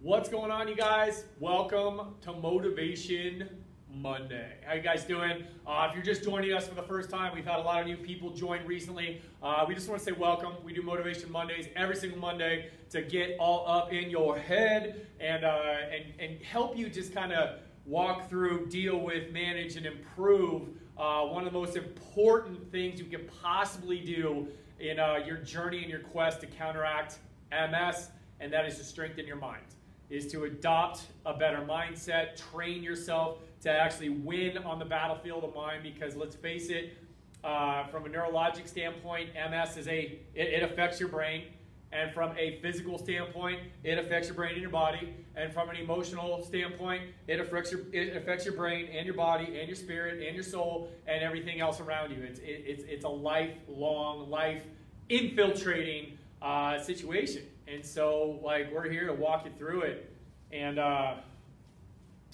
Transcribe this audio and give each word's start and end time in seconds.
What's 0.00 0.28
going 0.28 0.52
on, 0.52 0.68
you 0.68 0.76
guys? 0.76 1.24
Welcome 1.40 2.14
to 2.20 2.32
Motivation 2.32 3.48
Monday. 3.92 4.58
How 4.64 4.74
you 4.74 4.80
guys 4.80 5.02
doing? 5.02 5.42
Uh, 5.66 5.88
if 5.88 5.96
you're 5.96 6.04
just 6.04 6.22
joining 6.22 6.52
us 6.52 6.68
for 6.68 6.76
the 6.76 6.84
first 6.84 7.10
time, 7.10 7.34
we've 7.34 7.44
had 7.44 7.58
a 7.58 7.62
lot 7.62 7.80
of 7.80 7.88
new 7.88 7.96
people 7.96 8.30
join 8.30 8.64
recently. 8.64 9.20
Uh, 9.42 9.64
we 9.66 9.74
just 9.74 9.88
want 9.88 9.98
to 9.98 10.04
say 10.04 10.12
welcome. 10.12 10.52
We 10.62 10.72
do 10.72 10.82
Motivation 10.82 11.32
Mondays 11.32 11.66
every 11.74 11.96
single 11.96 12.20
Monday 12.20 12.70
to 12.90 13.02
get 13.02 13.36
all 13.40 13.66
up 13.66 13.92
in 13.92 14.08
your 14.08 14.38
head 14.38 15.08
and 15.18 15.44
uh, 15.44 15.62
and 15.92 16.04
and 16.20 16.40
help 16.42 16.78
you 16.78 16.88
just 16.88 17.12
kind 17.12 17.32
of 17.32 17.58
walk 17.84 18.30
through, 18.30 18.68
deal 18.68 19.00
with, 19.00 19.32
manage, 19.32 19.74
and 19.74 19.84
improve 19.84 20.68
uh, 20.96 21.24
one 21.24 21.44
of 21.44 21.52
the 21.52 21.58
most 21.58 21.74
important 21.74 22.70
things 22.70 23.00
you 23.00 23.06
can 23.06 23.28
possibly 23.42 23.98
do 23.98 24.46
in 24.78 25.00
uh, 25.00 25.16
your 25.26 25.38
journey 25.38 25.80
and 25.80 25.90
your 25.90 26.02
quest 26.02 26.40
to 26.42 26.46
counteract 26.46 27.18
MS, 27.50 28.10
and 28.38 28.52
that 28.52 28.64
is 28.64 28.78
to 28.78 28.84
strengthen 28.84 29.26
your 29.26 29.34
mind. 29.34 29.64
Is 30.10 30.30
to 30.32 30.44
adopt 30.44 31.02
a 31.26 31.34
better 31.34 31.58
mindset, 31.58 32.40
train 32.50 32.82
yourself 32.82 33.38
to 33.60 33.70
actually 33.70 34.08
win 34.08 34.56
on 34.58 34.78
the 34.78 34.84
battlefield 34.84 35.44
of 35.44 35.54
mind. 35.54 35.82
Because 35.82 36.16
let's 36.16 36.36
face 36.36 36.70
it, 36.70 36.96
uh, 37.44 37.86
from 37.88 38.06
a 38.06 38.08
neurologic 38.08 38.68
standpoint, 38.68 39.30
MS 39.34 39.76
is 39.76 39.88
a 39.88 40.18
it, 40.34 40.48
it 40.48 40.62
affects 40.62 40.98
your 40.98 41.08
brain. 41.08 41.44
And 41.90 42.12
from 42.12 42.36
a 42.36 42.58
physical 42.60 42.98
standpoint, 42.98 43.60
it 43.82 43.98
affects 43.98 44.28
your 44.28 44.34
brain 44.34 44.52
and 44.52 44.60
your 44.60 44.70
body. 44.70 45.14
And 45.36 45.52
from 45.52 45.70
an 45.70 45.76
emotional 45.76 46.42
standpoint, 46.42 47.02
it 47.26 47.40
affects 47.40 47.72
your 47.72 47.80
it 47.92 48.16
affects 48.16 48.44
your 48.44 48.54
brain 48.54 48.88
and 48.92 49.06
your 49.06 49.14
body 49.14 49.58
and 49.58 49.68
your 49.68 49.76
spirit 49.76 50.26
and 50.26 50.34
your 50.34 50.44
soul 50.44 50.90
and 51.06 51.22
everything 51.22 51.60
else 51.60 51.80
around 51.80 52.10
you. 52.10 52.22
It's 52.22 52.40
it, 52.40 52.64
it's 52.66 52.84
it's 52.84 53.04
a 53.04 53.08
lifelong, 53.08 54.28
life 54.28 54.62
infiltrating 55.08 56.18
uh, 56.42 56.78
situation. 56.80 57.42
And 57.70 57.84
so, 57.84 58.40
like, 58.42 58.72
we're 58.72 58.88
here 58.88 59.06
to 59.06 59.12
walk 59.12 59.44
you 59.44 59.50
through 59.58 59.82
it 59.82 60.10
and 60.52 60.78
uh, 60.78 61.14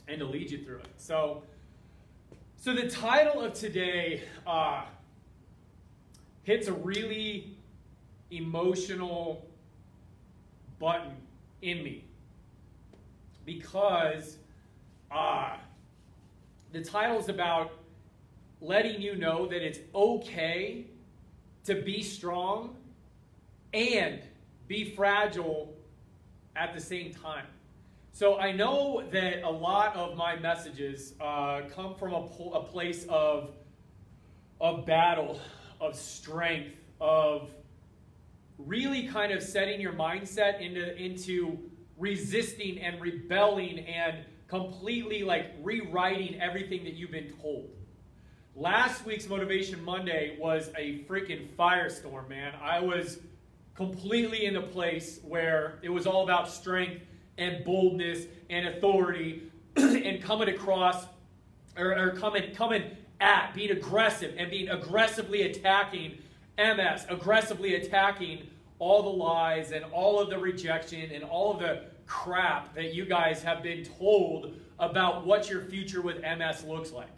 and 0.06 0.18
to 0.20 0.24
lead 0.24 0.50
you 0.50 0.64
through 0.64 0.78
it. 0.78 0.88
So, 0.96 1.42
so 2.56 2.72
the 2.72 2.88
title 2.88 3.40
of 3.40 3.54
today 3.54 4.22
uh, 4.46 4.84
hits 6.44 6.68
a 6.68 6.72
really 6.72 7.56
emotional 8.30 9.44
button 10.78 11.16
in 11.62 11.82
me 11.82 12.04
because 13.44 14.36
uh, 15.10 15.56
the 16.72 16.82
title 16.82 17.18
is 17.18 17.28
about 17.28 17.72
letting 18.60 19.00
you 19.00 19.16
know 19.16 19.46
that 19.46 19.62
it's 19.62 19.78
okay 19.94 20.86
to 21.64 21.74
be 21.74 22.02
strong 22.02 22.76
and 23.72 24.20
be 24.66 24.94
fragile 24.94 25.74
at 26.56 26.74
the 26.74 26.80
same 26.80 27.12
time. 27.12 27.46
So 28.12 28.38
I 28.38 28.52
know 28.52 29.02
that 29.10 29.42
a 29.42 29.50
lot 29.50 29.96
of 29.96 30.16
my 30.16 30.36
messages 30.36 31.14
uh, 31.20 31.62
come 31.74 31.96
from 31.96 32.12
a, 32.12 32.24
a 32.54 32.62
place 32.62 33.06
of, 33.08 33.50
of 34.60 34.86
battle, 34.86 35.40
of 35.80 35.96
strength, 35.96 36.76
of 37.00 37.50
really 38.56 39.08
kind 39.08 39.32
of 39.32 39.42
setting 39.42 39.80
your 39.80 39.92
mindset 39.94 40.60
into, 40.60 40.96
into 40.96 41.58
resisting 41.98 42.78
and 42.78 43.00
rebelling 43.00 43.80
and 43.80 44.18
completely 44.46 45.24
like 45.24 45.52
rewriting 45.62 46.40
everything 46.40 46.84
that 46.84 46.94
you've 46.94 47.10
been 47.10 47.32
told. 47.42 47.68
Last 48.54 49.04
week's 49.04 49.28
Motivation 49.28 49.82
Monday 49.82 50.36
was 50.40 50.70
a 50.78 51.00
freaking 51.08 51.48
firestorm, 51.58 52.28
man. 52.28 52.54
I 52.62 52.78
was 52.78 53.18
completely 53.74 54.46
in 54.46 54.56
a 54.56 54.62
place 54.62 55.20
where 55.24 55.78
it 55.82 55.88
was 55.88 56.06
all 56.06 56.24
about 56.24 56.48
strength 56.48 57.02
and 57.38 57.64
boldness 57.64 58.26
and 58.50 58.68
authority 58.68 59.50
and 59.76 60.22
coming 60.22 60.48
across 60.48 61.06
or, 61.76 61.98
or 61.98 62.10
coming 62.12 62.54
coming 62.54 62.84
at 63.20 63.52
being 63.54 63.70
aggressive 63.70 64.34
and 64.38 64.50
being 64.50 64.68
aggressively 64.68 65.42
attacking 65.42 66.18
MS, 66.58 67.06
aggressively 67.08 67.74
attacking 67.74 68.48
all 68.78 69.02
the 69.02 69.08
lies 69.08 69.72
and 69.72 69.84
all 69.86 70.20
of 70.20 70.30
the 70.30 70.38
rejection 70.38 71.10
and 71.12 71.24
all 71.24 71.52
of 71.52 71.58
the 71.58 71.84
crap 72.06 72.74
that 72.74 72.94
you 72.94 73.04
guys 73.04 73.42
have 73.42 73.62
been 73.62 73.84
told 73.84 74.54
about 74.78 75.24
what 75.24 75.48
your 75.48 75.62
future 75.62 76.02
with 76.02 76.20
MS 76.20 76.64
looks 76.64 76.92
like. 76.92 77.08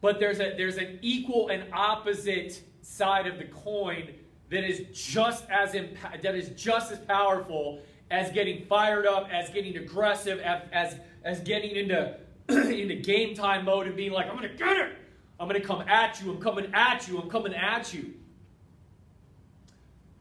But 0.00 0.20
there's 0.20 0.40
a 0.40 0.54
there's 0.56 0.76
an 0.76 0.98
equal 1.00 1.48
and 1.48 1.64
opposite 1.72 2.62
side 2.84 3.26
of 3.26 3.38
the 3.38 3.44
coin 3.44 4.10
that 4.50 4.62
is 4.62 4.84
just 4.92 5.48
as 5.50 5.72
that 5.72 6.34
is 6.34 6.50
just 6.50 6.92
as 6.92 6.98
powerful 6.98 7.80
as 8.10 8.30
getting 8.30 8.64
fired 8.66 9.06
up, 9.06 9.28
as 9.32 9.48
getting 9.50 9.76
aggressive, 9.76 10.38
as 10.40 10.62
as, 10.72 10.96
as 11.24 11.40
getting 11.40 11.74
into 11.74 12.16
into 12.48 12.96
game 12.96 13.34
time 13.34 13.64
mode 13.64 13.86
and 13.86 13.96
being 13.96 14.12
like, 14.12 14.28
I'm 14.28 14.36
gonna 14.36 14.54
get 14.54 14.76
it. 14.76 14.98
I'm 15.40 15.48
gonna 15.48 15.60
come 15.60 15.80
at 15.88 16.20
you. 16.20 16.30
I'm 16.30 16.40
coming 16.40 16.70
at 16.74 17.08
you. 17.08 17.18
I'm 17.18 17.30
coming 17.30 17.54
at 17.54 17.92
you. 17.94 18.14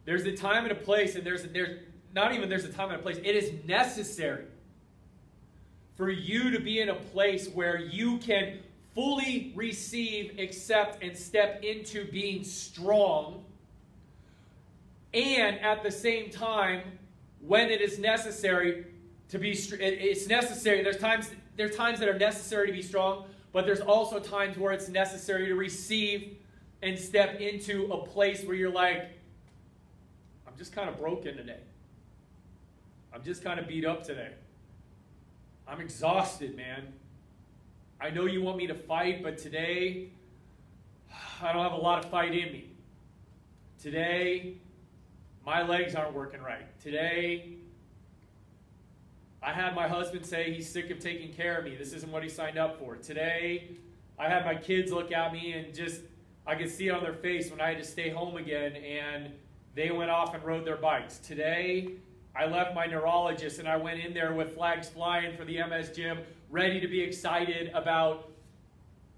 There's 0.06 0.26
a 0.26 0.36
time 0.36 0.64
and 0.64 0.72
a 0.72 0.76
place, 0.76 1.16
and 1.16 1.26
there's 1.26 1.44
there's 1.44 1.82
not 2.14 2.34
even 2.34 2.50
there's 2.50 2.66
a 2.66 2.72
time 2.72 2.90
and 2.90 3.00
a 3.00 3.04
place. 3.04 3.18
It 3.18 3.36
is 3.36 3.52
necessary 3.66 4.46
for 5.96 6.10
you 6.10 6.50
to 6.52 6.60
be 6.60 6.80
in 6.80 6.90
a 6.90 6.96
place 6.96 7.48
where 7.50 7.78
you 7.78 8.18
can 8.18 8.60
fully 8.96 9.54
receive, 9.56 10.38
accept, 10.40 11.04
and 11.04 11.18
step 11.18 11.64
into 11.64 12.10
being 12.12 12.44
strong. 12.44 13.44
And 15.14 15.60
at 15.60 15.84
the 15.84 15.92
same 15.92 16.30
time, 16.30 16.82
when 17.40 17.70
it 17.70 17.82
is 17.82 18.00
necessary 18.00 18.86
to 19.30 19.40
be, 19.40 19.52
it's 19.52 20.28
necessary. 20.28 20.84
There's 20.84 20.98
times 20.98 21.30
there's 21.56 21.76
times 21.76 22.00
that 22.00 22.10
are 22.10 22.18
necessary 22.18 22.68
to 22.68 22.74
be 22.74 22.82
strong, 22.82 23.26
but 23.52 23.66
there's 23.66 23.82
also 23.82 24.20
times 24.20 24.58
where 24.58 24.74
it's 24.74 24.90
necessary 24.90 25.48
to 25.48 25.56
receive 25.56 26.38
and 26.82 26.98
step 26.98 27.40
into 27.40 27.92
a 27.94 28.06
place 28.06 28.44
where 28.44 28.56
you're 28.56 28.72
like, 28.72 29.10
I'm 30.48 30.58
just 30.58 30.74
kind 30.74 30.90
of 30.90 30.98
broken 30.98 31.38
today. 31.38 31.60
I'm 33.14 33.24
just 33.24 33.44
kind 33.44 33.60
of 33.60 33.68
beat 33.68 33.86
up 33.86 34.04
today. 34.04 34.32
I'm 35.68 35.80
exhausted, 35.80 36.56
man. 36.56 36.94
I 38.04 38.10
know 38.10 38.26
you 38.26 38.42
want 38.42 38.58
me 38.58 38.68
to 38.68 38.76
fight, 38.76 39.24
but 39.24 39.38
today 39.38 40.10
I 41.42 41.54
don't 41.54 41.64
have 41.64 41.72
a 41.72 41.78
lot 41.78 42.04
of 42.04 42.12
fight 42.12 42.36
in 42.36 42.52
me. 42.52 42.66
Today, 43.82 44.58
my 45.46 45.66
legs 45.66 45.96
aren't 45.96 46.14
working 46.14 46.42
right. 46.42 46.78
Today, 46.82 47.60
I 49.42 49.54
had 49.54 49.74
my 49.74 49.88
husband 49.88 50.26
say 50.26 50.52
he's 50.52 50.70
sick 50.70 50.90
of 50.90 51.00
taking 51.00 51.32
care 51.32 51.58
of 51.58 51.64
me. 51.64 51.78
This 51.78 51.94
isn't 51.94 52.12
what 52.12 52.24
he 52.24 52.30
signed 52.30 52.58
up 52.58 52.78
for. 52.78 52.98
Today, 52.98 53.78
I 54.20 54.28
had 54.28 54.44
my 54.44 54.56
kids 54.56 54.92
look 54.92 55.14
at 55.14 55.32
me 55.32 55.54
and 55.54 55.74
just, 55.74 56.02
I 56.46 56.56
could 56.56 56.70
see 56.70 56.90
it 56.90 56.92
on 56.92 57.04
their 57.04 57.14
face 57.14 57.50
when 57.52 57.62
I 57.62 57.70
had 57.70 57.78
to 57.78 57.86
stay 57.86 58.10
home 58.10 58.36
again 58.36 58.76
and 58.76 59.32
they 59.76 59.92
went 59.92 60.12
off 60.12 60.34
and 60.36 60.44
rode 60.44 60.66
their 60.66 60.76
bikes. 60.76 61.20
Today, 61.20 61.92
I 62.36 62.46
left 62.46 62.74
my 62.74 62.86
neurologist 62.86 63.60
and 63.60 63.68
I 63.68 63.78
went 63.78 64.00
in 64.00 64.14
there 64.14 64.34
with 64.34 64.56
flags 64.56 64.90
flying 64.90 65.38
for 65.38 65.46
the 65.46 65.64
MS 65.64 65.90
gym 65.96 66.20
ready 66.50 66.80
to 66.80 66.88
be 66.88 67.02
excited 67.02 67.72
about 67.74 68.30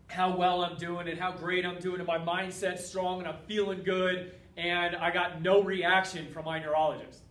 how 0.08 0.36
well 0.36 0.64
I'm 0.64 0.78
doing 0.78 1.08
and 1.08 1.20
how 1.20 1.32
great 1.32 1.66
I'm 1.66 1.80
doing, 1.80 2.00
and 2.00 2.08
my 2.08 2.20
mindset's 2.20 2.88
strong 2.88 3.20
and 3.20 3.28
I'm 3.28 3.38
feeling 3.48 3.84
good, 3.84 4.34
and 4.58 4.96
I 4.96 5.12
got 5.12 5.42
no 5.42 5.64
reaction 5.64 6.32
from 6.32 6.46
my 6.46 6.60
neurologist. 6.60 7.22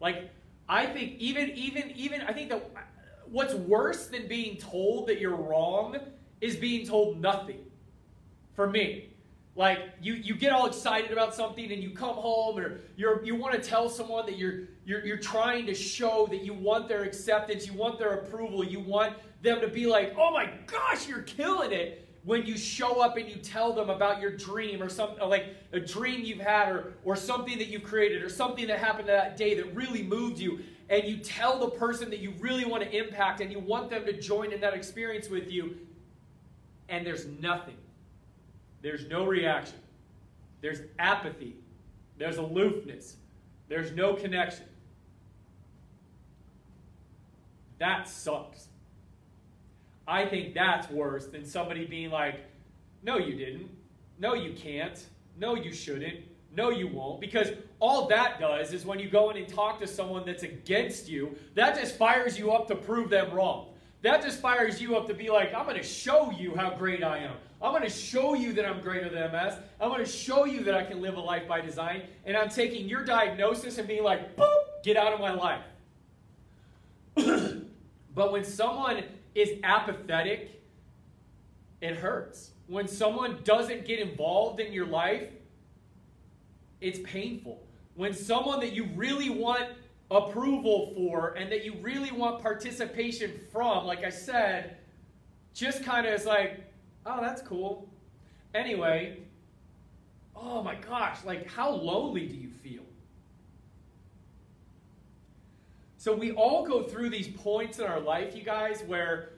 Like, 0.00 0.30
I 0.68 0.86
think 0.86 1.18
even, 1.18 1.50
even, 1.50 1.90
even, 1.92 2.20
I 2.22 2.32
think 2.32 2.50
that 2.50 2.70
what's 3.30 3.54
worse 3.54 4.08
than 4.08 4.28
being 4.28 4.56
told 4.58 5.08
that 5.08 5.20
you're 5.20 5.36
wrong 5.36 5.96
is 6.40 6.56
being 6.56 6.86
told 6.86 7.20
nothing. 7.20 7.60
For 8.54 8.68
me, 8.68 9.10
like 9.56 9.78
you, 10.02 10.12
you 10.12 10.34
get 10.34 10.52
all 10.52 10.66
excited 10.66 11.10
about 11.10 11.34
something 11.34 11.72
and 11.72 11.82
you 11.82 11.90
come 11.90 12.14
home 12.14 12.58
or 12.58 12.80
you're, 12.96 13.24
you 13.24 13.34
want 13.34 13.54
to 13.54 13.60
tell 13.60 13.88
someone 13.88 14.26
that 14.26 14.36
you're, 14.36 14.64
you're, 14.84 15.04
you're 15.04 15.16
trying 15.16 15.64
to 15.64 15.74
show 15.74 16.26
that 16.30 16.44
you 16.44 16.52
want 16.52 16.88
their 16.88 17.04
acceptance, 17.04 17.66
you 17.66 17.72
want 17.72 17.98
their 17.98 18.12
approval, 18.12 18.62
you 18.62 18.80
want 18.80 19.14
them 19.42 19.62
to 19.62 19.68
be 19.68 19.86
like, 19.86 20.14
oh 20.18 20.30
my 20.30 20.50
gosh, 20.66 21.08
you're 21.08 21.22
killing 21.22 21.72
it. 21.72 22.02
When 22.24 22.44
you 22.44 22.58
show 22.58 23.00
up 23.00 23.16
and 23.16 23.28
you 23.28 23.36
tell 23.36 23.72
them 23.72 23.88
about 23.88 24.20
your 24.20 24.32
dream 24.32 24.82
or 24.82 24.88
something 24.88 25.26
like 25.26 25.56
a 25.72 25.80
dream 25.80 26.22
you've 26.22 26.40
had 26.40 26.68
or, 26.68 26.94
or 27.04 27.16
something 27.16 27.56
that 27.56 27.68
you've 27.68 27.84
created 27.84 28.22
or 28.22 28.28
something 28.28 28.66
that 28.66 28.78
happened 28.78 29.08
that 29.08 29.36
day 29.36 29.54
that 29.54 29.74
really 29.76 30.02
moved 30.02 30.38
you, 30.38 30.58
and 30.90 31.04
you 31.04 31.18
tell 31.18 31.60
the 31.60 31.70
person 31.70 32.10
that 32.10 32.18
you 32.18 32.34
really 32.40 32.64
want 32.64 32.82
to 32.82 32.94
impact 32.94 33.40
and 33.40 33.52
you 33.52 33.60
want 33.60 33.90
them 33.90 34.04
to 34.04 34.12
join 34.12 34.52
in 34.52 34.60
that 34.60 34.74
experience 34.74 35.30
with 35.30 35.52
you, 35.52 35.76
and 36.88 37.06
there's 37.06 37.26
nothing 37.26 37.76
there's 38.86 39.08
no 39.08 39.26
reaction. 39.26 39.80
There's 40.60 40.78
apathy. 41.00 41.56
There's 42.18 42.36
aloofness. 42.36 43.16
There's 43.66 43.90
no 43.90 44.14
connection. 44.14 44.66
That 47.80 48.08
sucks. 48.08 48.68
I 50.06 50.24
think 50.24 50.54
that's 50.54 50.88
worse 50.88 51.26
than 51.26 51.44
somebody 51.44 51.84
being 51.84 52.12
like, 52.12 52.38
no, 53.02 53.18
you 53.18 53.34
didn't. 53.34 53.68
No, 54.20 54.34
you 54.34 54.52
can't. 54.52 55.04
No, 55.36 55.56
you 55.56 55.72
shouldn't. 55.72 56.20
No, 56.54 56.70
you 56.70 56.86
won't. 56.86 57.20
Because 57.20 57.48
all 57.80 58.06
that 58.06 58.38
does 58.38 58.72
is 58.72 58.86
when 58.86 59.00
you 59.00 59.10
go 59.10 59.30
in 59.30 59.36
and 59.36 59.48
talk 59.48 59.80
to 59.80 59.88
someone 59.88 60.24
that's 60.24 60.44
against 60.44 61.08
you, 61.08 61.34
that 61.56 61.74
just 61.74 61.96
fires 61.96 62.38
you 62.38 62.52
up 62.52 62.68
to 62.68 62.76
prove 62.76 63.10
them 63.10 63.34
wrong. 63.34 63.66
That 64.02 64.22
just 64.22 64.40
fires 64.40 64.80
you 64.80 64.96
up 64.96 65.08
to 65.08 65.14
be 65.14 65.28
like, 65.28 65.52
I'm 65.52 65.64
going 65.64 65.76
to 65.76 65.82
show 65.82 66.30
you 66.30 66.54
how 66.54 66.70
great 66.76 67.02
I 67.02 67.18
am. 67.18 67.34
I'm 67.66 67.72
going 67.72 67.82
to 67.82 67.90
show 67.90 68.34
you 68.34 68.52
that 68.52 68.64
I'm 68.64 68.80
greater 68.80 69.08
than 69.08 69.32
MS. 69.32 69.54
I'm 69.80 69.88
going 69.88 70.04
to 70.04 70.08
show 70.08 70.44
you 70.44 70.62
that 70.62 70.76
I 70.76 70.84
can 70.84 71.02
live 71.02 71.16
a 71.16 71.20
life 71.20 71.48
by 71.48 71.60
design. 71.60 72.02
And 72.24 72.36
I'm 72.36 72.48
taking 72.48 72.88
your 72.88 73.04
diagnosis 73.04 73.78
and 73.78 73.88
being 73.88 74.04
like, 74.04 74.36
boop, 74.36 74.54
get 74.84 74.96
out 74.96 75.12
of 75.12 75.18
my 75.18 75.32
life. 75.32 75.64
but 78.14 78.30
when 78.30 78.44
someone 78.44 79.02
is 79.34 79.58
apathetic, 79.64 80.62
it 81.80 81.96
hurts. 81.96 82.52
When 82.68 82.86
someone 82.86 83.40
doesn't 83.42 83.84
get 83.84 83.98
involved 83.98 84.60
in 84.60 84.72
your 84.72 84.86
life, 84.86 85.28
it's 86.80 87.00
painful. 87.02 87.66
When 87.96 88.14
someone 88.14 88.60
that 88.60 88.74
you 88.74 88.88
really 88.94 89.30
want 89.30 89.70
approval 90.12 90.92
for 90.94 91.34
and 91.34 91.50
that 91.50 91.64
you 91.64 91.74
really 91.82 92.12
want 92.12 92.40
participation 92.40 93.40
from, 93.50 93.86
like 93.86 94.04
I 94.04 94.10
said, 94.10 94.76
just 95.52 95.82
kind 95.82 96.06
of 96.06 96.12
is 96.12 96.26
like, 96.26 96.65
oh, 97.06 97.20
that's 97.20 97.42
cool. 97.42 97.88
Anyway, 98.54 99.18
oh 100.34 100.62
my 100.62 100.74
gosh, 100.74 101.18
like 101.24 101.48
how 101.48 101.70
lonely 101.70 102.26
do 102.26 102.34
you 102.34 102.48
feel? 102.48 102.82
So 105.98 106.14
we 106.14 106.32
all 106.32 106.66
go 106.66 106.84
through 106.84 107.10
these 107.10 107.28
points 107.28 107.78
in 107.78 107.86
our 107.86 108.00
life, 108.00 108.36
you 108.36 108.42
guys, 108.42 108.82
where 108.86 109.30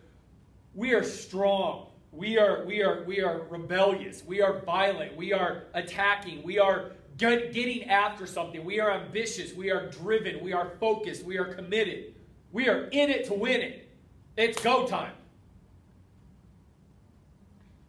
we 0.75 0.93
are 0.93 1.03
strong. 1.03 1.87
We 2.13 2.39
are, 2.39 2.65
we 2.65 2.83
are, 2.83 3.05
we 3.05 3.21
are 3.23 3.43
rebellious. 3.49 4.25
We 4.25 4.43
are 4.43 4.61
violent. 4.61 5.17
We 5.17 5.33
are 5.33 5.65
attacking. 5.75 6.43
We 6.43 6.59
are 6.59 6.93
get, 7.17 7.53
getting 7.53 7.85
after 7.85 8.27
something. 8.27 8.65
We 8.65 8.81
are 8.81 8.91
ambitious. 8.91 9.55
We 9.55 9.71
are 9.71 9.89
driven. 9.91 10.41
We 10.43 10.53
are 10.53 10.73
focused. 10.81 11.25
We 11.25 11.39
are 11.39 11.55
committed. 11.55 12.15
We 12.53 12.69
are 12.69 12.85
in 12.85 13.11
it 13.11 13.27
to 13.27 13.35
win 13.35 13.61
it. 13.61 13.89
It's 14.37 14.63
go 14.63 14.87
time. 14.87 15.13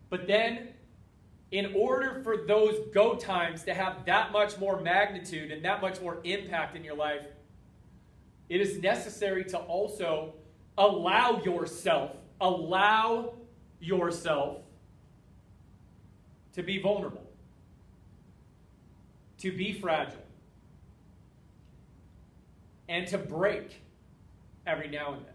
But 0.09 0.27
then, 0.27 0.69
in 1.51 1.73
order 1.75 2.21
for 2.23 2.37
those 2.37 2.75
go 2.93 3.15
times 3.15 3.63
to 3.63 3.73
have 3.73 4.05
that 4.05 4.31
much 4.31 4.57
more 4.57 4.79
magnitude 4.79 5.51
and 5.51 5.63
that 5.65 5.81
much 5.81 6.01
more 6.01 6.19
impact 6.23 6.75
in 6.75 6.83
your 6.83 6.95
life, 6.95 7.21
it 8.49 8.61
is 8.61 8.81
necessary 8.81 9.43
to 9.45 9.57
also 9.57 10.33
allow 10.77 11.41
yourself, 11.43 12.15
allow 12.41 13.33
yourself 13.79 14.57
to 16.53 16.63
be 16.63 16.81
vulnerable, 16.81 17.29
to 19.37 19.51
be 19.51 19.73
fragile, 19.73 20.25
and 22.87 23.07
to 23.07 23.17
break 23.17 23.81
every 24.65 24.87
now 24.87 25.13
and 25.13 25.25
then. 25.25 25.33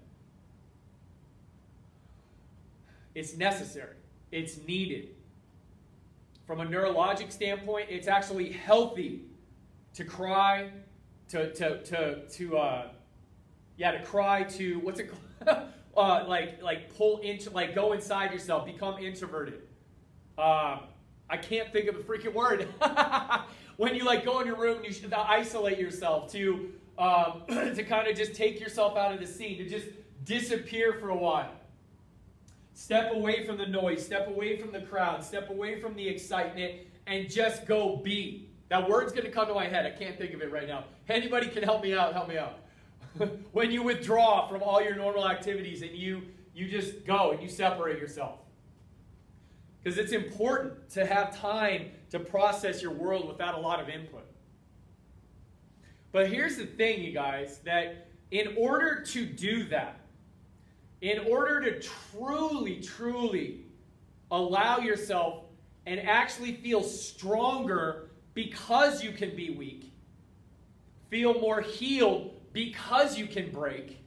It's 3.15 3.37
necessary, 3.37 3.97
it's 4.35 4.59
needed. 4.67 5.11
From 6.47 6.61
a 6.61 6.67
neurologic 6.67 7.33
standpoint, 7.33 7.87
it's 7.89 8.09
actually 8.09 8.51
healthy 8.51 9.23
to 9.95 10.05
cry, 10.05 10.71
to, 11.29 11.53
to, 11.55 11.83
to, 11.85 12.29
to 12.29 12.59
uh, 12.59 12.89
yeah, 13.77 13.93
to 13.93 14.03
cry, 14.03 14.43
to, 14.43 14.79
what's 14.81 15.01
it 15.01 15.11
called? 15.11 15.59
uh, 15.97 16.25
like 16.27 16.63
like 16.63 16.95
pull 16.97 17.19
into 17.19 17.51
like 17.51 17.75
go 17.75 17.93
inside 17.93 18.33
yourself, 18.33 18.67
become 18.67 18.99
introverted. 18.99 19.63
Uh, 20.37 20.81
I 21.31 21.37
can't 21.37 21.73
think 21.73 21.89
of 21.89 21.97
a 21.97 22.01
freaking 22.01 22.35
word. 22.35 22.69
when 23.77 23.95
you 23.95 24.05
like 24.05 24.25
go 24.25 24.41
in 24.41 24.47
your 24.47 24.57
room 24.57 24.85
you 24.85 24.93
should 24.93 25.13
isolate 25.13 25.79
yourself 25.79 26.31
to 26.33 26.73
um, 26.99 27.43
to 27.49 27.83
kind 27.85 28.09
of 28.09 28.17
just 28.17 28.35
take 28.35 28.61
yourself 28.61 28.97
out 28.97 29.13
of 29.13 29.21
the 29.21 29.27
scene, 29.27 29.59
to 29.59 29.69
just 29.69 29.87
disappear 30.25 30.95
for 30.95 31.11
a 31.11 31.17
while. 31.17 31.53
Step 32.75 33.13
away 33.13 33.47
from 33.47 33.57
the 33.57 33.67
noise, 33.67 34.05
step 34.05 34.27
away 34.29 34.57
from 34.59 34.73
the 34.73 34.81
crowd, 34.81 35.25
step 35.25 35.49
away 35.49 35.81
from 35.81 35.95
the 35.95 36.07
excitement, 36.07 36.75
and 37.07 37.31
just 37.31 37.67
go 37.67 37.97
be. 37.97 38.49
That 38.69 38.89
word's 38.89 39.13
going 39.13 39.25
to 39.25 39.31
come 39.31 39.47
to 39.47 39.55
my 39.55 39.69
head. 39.69 39.87
I 39.87 39.91
can't 39.91 40.19
think 40.19 40.35
of 40.35 40.43
it 40.43 40.51
right 40.51 40.67
now. 40.67 40.85
Anybody 41.09 41.47
can 41.47 41.63
help 41.63 41.83
me 41.83 41.95
out, 41.95 42.13
help 42.13 42.29
me 42.29 42.37
out. 42.37 42.59
when 43.53 43.71
you 43.71 43.85
withdraw 43.85 44.49
from 44.49 44.63
all 44.63 44.83
your 44.83 44.97
normal 44.97 45.29
activities 45.29 45.83
and 45.83 45.93
you, 45.93 46.23
you 46.53 46.69
just 46.69 47.07
go 47.07 47.31
and 47.31 47.41
you 47.41 47.49
separate 47.49 48.01
yourself. 48.01 48.41
Because 49.81 49.97
it's 49.97 50.13
important 50.13 50.91
to 50.91 51.07
have 51.07 51.39
time 51.39 51.91
to 52.11 52.19
process 52.19 52.83
your 52.83 52.91
world 52.91 53.29
without 53.29 53.55
a 53.55 53.61
lot 53.61 53.81
of 53.81 53.89
input. 53.89 54.25
But 56.11 56.29
here's 56.29 56.57
the 56.57 56.67
thing, 56.67 57.03
you 57.03 57.13
guys, 57.13 57.59
that 57.65 58.09
in 58.31 58.55
order 58.57 59.03
to 59.03 59.27
do 59.27 59.65
that, 59.69 60.01
in 61.05 61.19
order 61.31 61.61
to 61.61 61.87
truly, 61.87 62.81
truly 62.81 63.61
allow 64.31 64.79
yourself 64.79 65.45
and 65.85 66.01
actually 66.01 66.55
feel 66.55 66.83
stronger 66.83 68.09
because 68.33 69.05
you 69.05 69.13
can 69.13 69.37
be 69.37 69.51
weak, 69.51 69.93
feel 71.11 71.35
more 71.35 71.61
healed 71.61 72.31
because 72.55 73.19
you 73.19 73.27
can 73.27 73.51
break. 73.51 74.03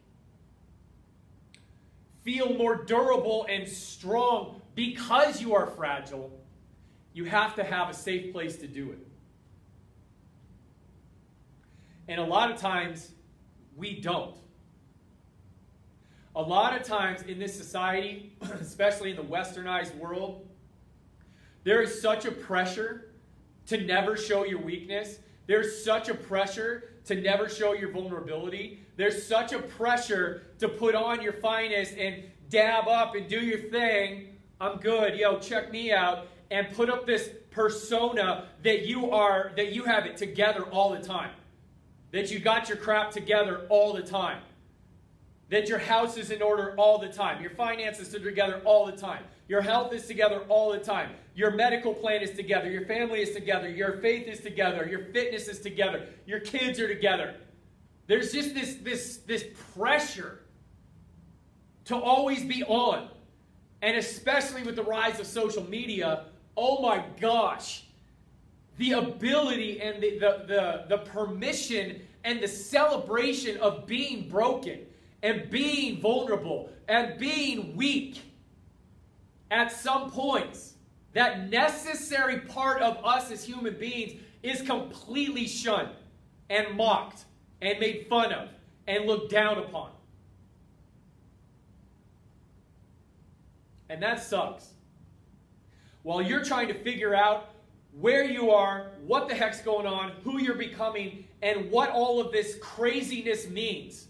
Feel 2.24 2.56
more 2.56 2.84
durable 2.84 3.46
and 3.48 3.68
strong 3.68 4.60
because 4.74 5.40
you 5.40 5.54
are 5.54 5.68
fragile. 5.68 6.32
You 7.14 7.26
have 7.26 7.54
to 7.58 7.64
have 7.64 7.92
a 7.92 7.94
safe 7.94 8.34
place 8.34 8.56
to 8.58 8.68
do 8.68 8.92
it. 8.92 9.08
And 12.08 12.20
a 12.20 12.26
lot 12.26 12.50
of 12.50 12.60
times, 12.60 13.12
we 13.76 14.00
don't. 14.00 14.36
A 16.38 16.42
lot 16.42 16.80
of 16.80 16.84
times 16.84 17.24
in 17.24 17.40
this 17.40 17.58
society, 17.58 18.32
especially 18.62 19.10
in 19.10 19.16
the 19.16 19.24
westernized 19.24 19.98
world, 19.98 20.48
there 21.64 21.82
is 21.82 22.00
such 22.00 22.26
a 22.26 22.32
pressure 22.32 23.10
to 23.66 23.82
never 23.84 24.16
show 24.16 24.46
your 24.46 24.62
weakness. 24.62 25.18
There's 25.48 25.84
such 25.84 26.10
a 26.10 26.14
pressure 26.14 26.94
to 27.06 27.16
never 27.16 27.50
show 27.50 27.74
your 27.74 27.92
vulnerability. 27.92 28.86
There's 28.98 29.26
such 29.26 29.52
a 29.52 29.58
pressure 29.58 30.44
to 30.60 30.70
put 30.70 30.94
on 30.94 31.24
your 31.24 31.34
finest 31.34 31.98
and 31.98 32.26
dab 32.50 32.88
up 32.88 33.16
and 33.16 33.28
do 33.28 33.40
your 33.40 33.72
thing. 33.72 34.38
I'm 34.62 34.78
good. 34.78 35.16
Yo, 35.16 35.40
check 35.40 35.72
me 35.72 35.92
out. 35.92 36.28
And 36.52 36.72
put 36.76 36.92
up 36.92 37.08
this 37.08 37.32
persona 37.50 38.48
that 38.62 38.86
you 38.86 39.10
are, 39.10 39.54
that 39.56 39.74
you 39.74 39.84
have 39.86 40.06
it 40.06 40.18
together 40.18 40.66
all 40.66 40.92
the 40.92 41.02
time. 41.02 41.32
That 42.12 42.30
you 42.30 42.38
got 42.38 42.70
your 42.70 42.78
crap 42.78 43.10
together 43.10 43.66
all 43.70 43.92
the 43.92 44.04
time. 44.04 44.42
That 45.50 45.70
your 45.70 45.80
house 45.80 46.18
is 46.18 46.32
in 46.32 46.42
order 46.42 46.76
all 46.78 47.00
the 47.00 47.08
time. 47.08 47.42
Your 47.42 47.52
finances 47.52 48.14
are 48.14 48.20
together 48.20 48.62
all 48.66 48.86
the 48.86 48.92
time. 48.92 49.24
Your 49.48 49.62
health 49.62 49.94
is 49.94 50.06
together 50.06 50.42
all 50.50 50.74
the 50.74 50.80
time. 50.80 51.12
Your 51.36 51.52
medical 51.52 51.94
plan 51.94 52.22
is 52.22 52.32
together. 52.32 52.70
Your 52.70 52.86
family 52.86 53.22
is 53.22 53.32
together. 53.32 53.70
Your 53.70 53.98
faith 53.98 54.28
is 54.28 54.42
together. 54.42 54.86
Your 54.86 55.06
fitness 55.14 55.48
is 55.48 55.62
together. 55.62 56.08
Your 56.26 56.42
kids 56.42 56.80
are 56.80 56.88
together. 56.88 57.36
There's 58.08 58.34
just 58.34 58.54
this, 58.54 58.76
this, 58.76 59.18
this 59.26 59.46
pressure 59.74 60.40
to 61.86 61.96
always 61.96 62.44
be 62.44 62.64
on. 62.64 63.10
And 63.82 63.96
especially 63.96 64.64
with 64.64 64.76
the 64.76 64.84
rise 64.84 65.20
of 65.20 65.28
social 65.28 65.64
media, 65.70 66.26
oh 66.58 66.82
my 66.82 67.04
gosh, 67.22 67.84
the 68.78 68.94
ability 68.94 69.82
and 69.82 70.02
the, 70.02 70.20
the, 70.20 70.44
the, 70.48 70.86
the 70.90 70.98
permission 71.10 72.02
and 72.24 72.42
the 72.42 72.48
celebration 72.48 73.58
of 73.58 73.88
being 73.88 74.28
broken 74.30 74.80
and 75.24 75.50
being 75.50 76.00
vulnerable 76.00 76.70
and 76.88 77.18
being 77.20 77.76
weak 77.76 78.22
at 79.52 79.72
some 79.72 80.12
points, 80.12 80.74
that 81.14 81.50
necessary 81.50 82.42
part 82.42 82.82
of 82.82 83.04
us 83.04 83.32
as 83.32 83.44
human 83.44 83.78
beings 83.78 84.22
is 84.44 84.62
completely 84.62 85.48
shunned 85.48 85.90
and 86.50 86.76
mocked 86.76 87.26
and 87.62 87.80
made 87.80 88.08
fun 88.08 88.32
of 88.32 88.50
and 88.88 89.06
looked 89.06 89.32
down 89.32 89.58
upon. 89.58 89.92
And 93.90 94.02
that 94.04 94.22
sucks. 94.22 94.74
While 96.04 96.22
you're 96.22 96.44
trying 96.44 96.68
to 96.68 96.74
figure 96.74 97.16
out 97.16 97.50
where 98.00 98.24
you 98.24 98.52
are, 98.52 98.92
what 99.06 99.28
the 99.28 99.36
heck's 99.36 99.62
going 99.62 99.88
on, 99.88 100.12
who 100.24 100.40
you're 100.40 100.56
becoming, 100.56 101.26
and 101.42 101.72
what 101.72 101.90
all 101.90 102.20
of 102.20 102.32
this 102.32 102.58
craziness 102.62 103.50
means, 103.50 104.08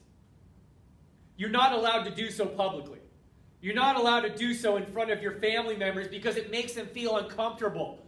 you're 1.38 1.50
not 1.50 1.72
allowed 1.74 2.03
to 2.03 2.12
do 2.12 2.29
so 2.32 2.46
publicly. 2.46 3.00
You're 3.62 3.75
not 3.75 3.96
allowed 3.96 4.22
to 4.22 4.36
do 4.36 4.53
so 4.53 4.77
in 4.77 4.86
front 4.86 5.12
of 5.12 5.22
your 5.22 5.34
family 5.34 5.75
members 5.75 6.08
because 6.08 6.36
it 6.36 6.51
makes 6.51 6.74
them 6.74 6.88
feel 6.88 7.17
uncomfortable, 7.17 8.06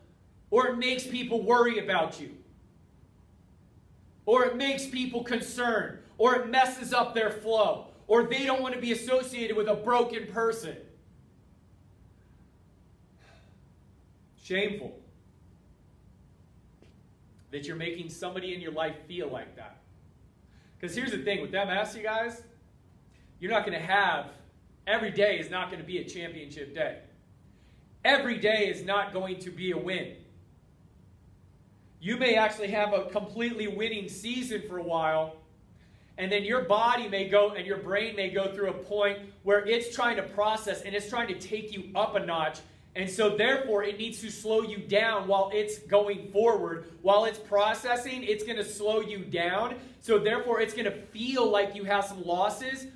or 0.52 0.68
it 0.68 0.78
makes 0.78 1.06
people 1.06 1.42
worry 1.44 1.80
about 1.80 2.20
you, 2.20 2.32
or 4.26 4.46
it 4.46 4.56
makes 4.56 4.86
people 4.86 5.24
concerned, 5.24 6.00
or 6.18 6.36
it 6.36 6.50
messes 6.50 6.94
up 6.94 7.14
their 7.16 7.32
flow, 7.32 7.88
or 8.08 8.24
they 8.24 8.46
don't 8.46 8.62
want 8.62 8.76
to 8.76 8.82
be 8.82 8.92
associated 8.92 9.56
with 9.56 9.68
a 9.68 9.76
broken 9.76 10.28
person. 10.28 10.76
Shameful. 14.42 14.96
that 17.52 17.66
you're 17.66 17.76
making 17.76 18.10
somebody 18.10 18.54
in 18.54 18.62
your 18.62 18.72
life 18.72 18.96
feel 19.08 19.28
like 19.28 19.56
that. 19.56 19.78
Because 20.80 20.96
here's 20.96 21.12
the 21.12 21.18
thing 21.24 21.42
with 21.42 21.52
MS, 21.52 21.96
you 21.96 22.04
guys, 22.04 22.44
you're 23.40 23.52
not 23.52 23.66
going 23.66 23.80
to 23.80 23.86
have, 23.86 24.28
every 24.88 25.12
day 25.12 25.40
is 25.40 25.50
not 25.50 25.70
going 25.70 25.82
to 25.82 25.88
be 25.88 26.00
a 26.00 26.04
championship 26.04 26.74
day. 26.74 27.00
Every 28.04 28.38
day 28.38 28.68
is 28.68 28.86
not 28.86 29.14
going 29.14 29.40
to 29.40 29.52
be 29.52 29.72
a 29.72 29.78
win. 29.78 30.16
You 32.02 32.18
may 32.18 32.36
actually 32.36 32.70
have 32.70 32.94
a 32.94 33.06
completely 33.06 33.68
winning 33.68 34.08
season 34.08 34.64
for 34.68 34.78
a 34.78 34.84
while, 34.84 35.36
and 36.18 36.32
then 36.32 36.44
your 36.44 36.64
body 36.64 37.08
may 37.08 37.28
go 37.28 37.52
and 37.52 37.66
your 37.66 37.78
brain 37.78 38.16
may 38.16 38.30
go 38.30 38.54
through 38.54 38.70
a 38.70 38.74
point 38.74 39.20
where 39.44 39.66
it's 39.66 39.94
trying 39.94 40.16
to 40.16 40.24
process 40.24 40.82
and 40.82 40.96
it's 40.96 41.10
trying 41.10 41.28
to 41.28 41.40
take 41.40 41.74
you 41.74 41.90
up 41.96 42.16
a 42.16 42.26
notch 42.26 42.60
and 42.96 43.10
so, 43.10 43.38
therefore, 43.38 43.84
it 43.84 43.98
needs 43.98 44.20
to 44.22 44.32
slow 44.32 44.62
you 44.62 44.78
down 44.78 45.28
while 45.28 45.52
it's 45.54 45.80
going 45.80 46.32
forward. 46.32 46.92
While 47.02 47.26
it's 47.26 47.38
processing, 47.38 48.24
it's 48.24 48.44
going 48.44 48.58
to 48.58 48.66
slow 48.66 49.00
you 49.00 49.20
down. 49.20 49.76
So, 50.02 50.18
therefore, 50.18 50.60
it's 50.60 50.74
going 50.74 50.86
to 50.86 50.92
feel 50.92 51.50
like 51.50 51.76
you 51.76 51.84
have 51.84 52.06
some 52.06 52.26
losses, 52.26 52.88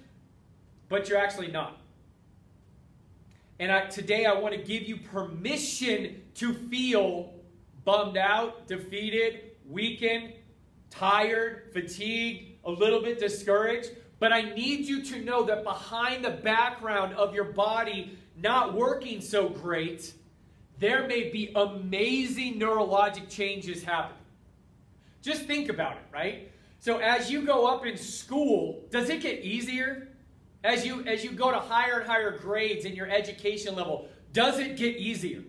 but 0.93 1.09
you're 1.09 1.17
actually 1.17 1.47
not. 1.47 1.81
And 3.57 3.71
I, 3.71 3.88
today, 3.88 4.25
I 4.25 4.33
want 4.33 4.53
to 4.53 4.62
give 4.62 4.83
you 4.83 4.97
permission 4.97 6.21
to 6.35 6.53
feel 6.53 7.33
bummed 7.83 8.15
out, 8.15 8.67
defeated, 8.67 9.53
weakened, 9.67 10.33
tired, 10.91 11.71
fatigued, 11.73 12.59
a 12.63 12.69
little 12.69 13.01
bit 13.01 13.17
discouraged. 13.17 13.89
But 14.19 14.33
I 14.33 14.53
need 14.53 14.85
you 14.85 15.01
to 15.05 15.23
know 15.23 15.43
that 15.45 15.63
behind 15.63 16.23
the 16.23 16.29
background 16.29 17.15
of 17.15 17.33
your 17.33 17.45
body, 17.45 18.15
not 18.38 18.75
working 18.75 19.19
so 19.19 19.50
great, 19.50 20.13
there 20.77 21.07
may 21.07 21.31
be 21.31 21.51
amazing 21.55 22.59
neurologic 22.59 23.31
changes 23.31 23.83
happening. 23.83 24.21
Just 25.23 25.45
think 25.45 25.69
about 25.69 25.93
it, 25.93 26.03
right? 26.13 26.51
So 26.79 27.00
as 27.00 27.31
you 27.31 27.41
go 27.41 27.65
up 27.65 27.83
in 27.83 27.97
school, 27.97 28.83
does 28.91 29.09
it 29.09 29.21
get 29.21 29.39
easier? 29.39 30.09
As 30.63 30.86
you 30.86 31.03
as 31.05 31.24
you 31.24 31.32
go 31.32 31.51
to 31.51 31.60
higher 31.60 32.00
and 32.00 32.10
higher 32.10 32.38
grades 32.38 32.86
in 32.86 32.96
your 32.96 33.10
education 33.10 33.75
level, 33.75 34.08
does 34.32 34.60
it 34.60 34.77
get 34.77 34.96
easier? 34.98 35.43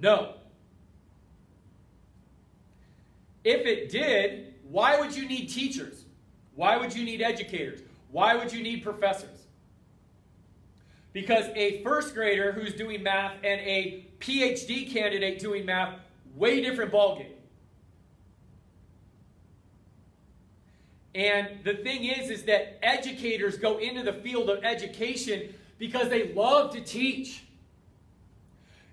No. 0.00 0.34
If 3.42 3.64
it 3.66 3.90
did, 3.90 4.54
why 4.64 5.00
would 5.00 5.16
you 5.16 5.26
need 5.26 5.46
teachers? 5.46 6.04
Why 6.54 6.76
would 6.76 6.94
you 6.94 7.04
need 7.04 7.22
educators? 7.22 7.80
Why 8.10 8.34
would 8.34 8.52
you 8.52 8.62
need 8.62 8.82
professors? 8.82 9.46
Because 11.12 11.46
a 11.56 11.82
first 11.82 12.14
grader 12.14 12.52
who's 12.52 12.74
doing 12.74 13.02
math 13.02 13.34
and 13.42 13.60
a 13.60 14.06
PhD 14.20 14.92
candidate 14.92 15.38
doing 15.38 15.64
math, 15.64 15.98
way 16.36 16.60
different 16.60 16.92
ballgame. 16.92 17.32
And 21.14 21.64
the 21.64 21.74
thing 21.74 22.04
is, 22.04 22.30
is 22.30 22.44
that 22.44 22.78
educators 22.82 23.58
go 23.58 23.78
into 23.78 24.02
the 24.02 24.12
field 24.12 24.48
of 24.48 24.64
education 24.64 25.54
because 25.78 26.08
they 26.08 26.32
love 26.32 26.72
to 26.74 26.80
teach. 26.80 27.44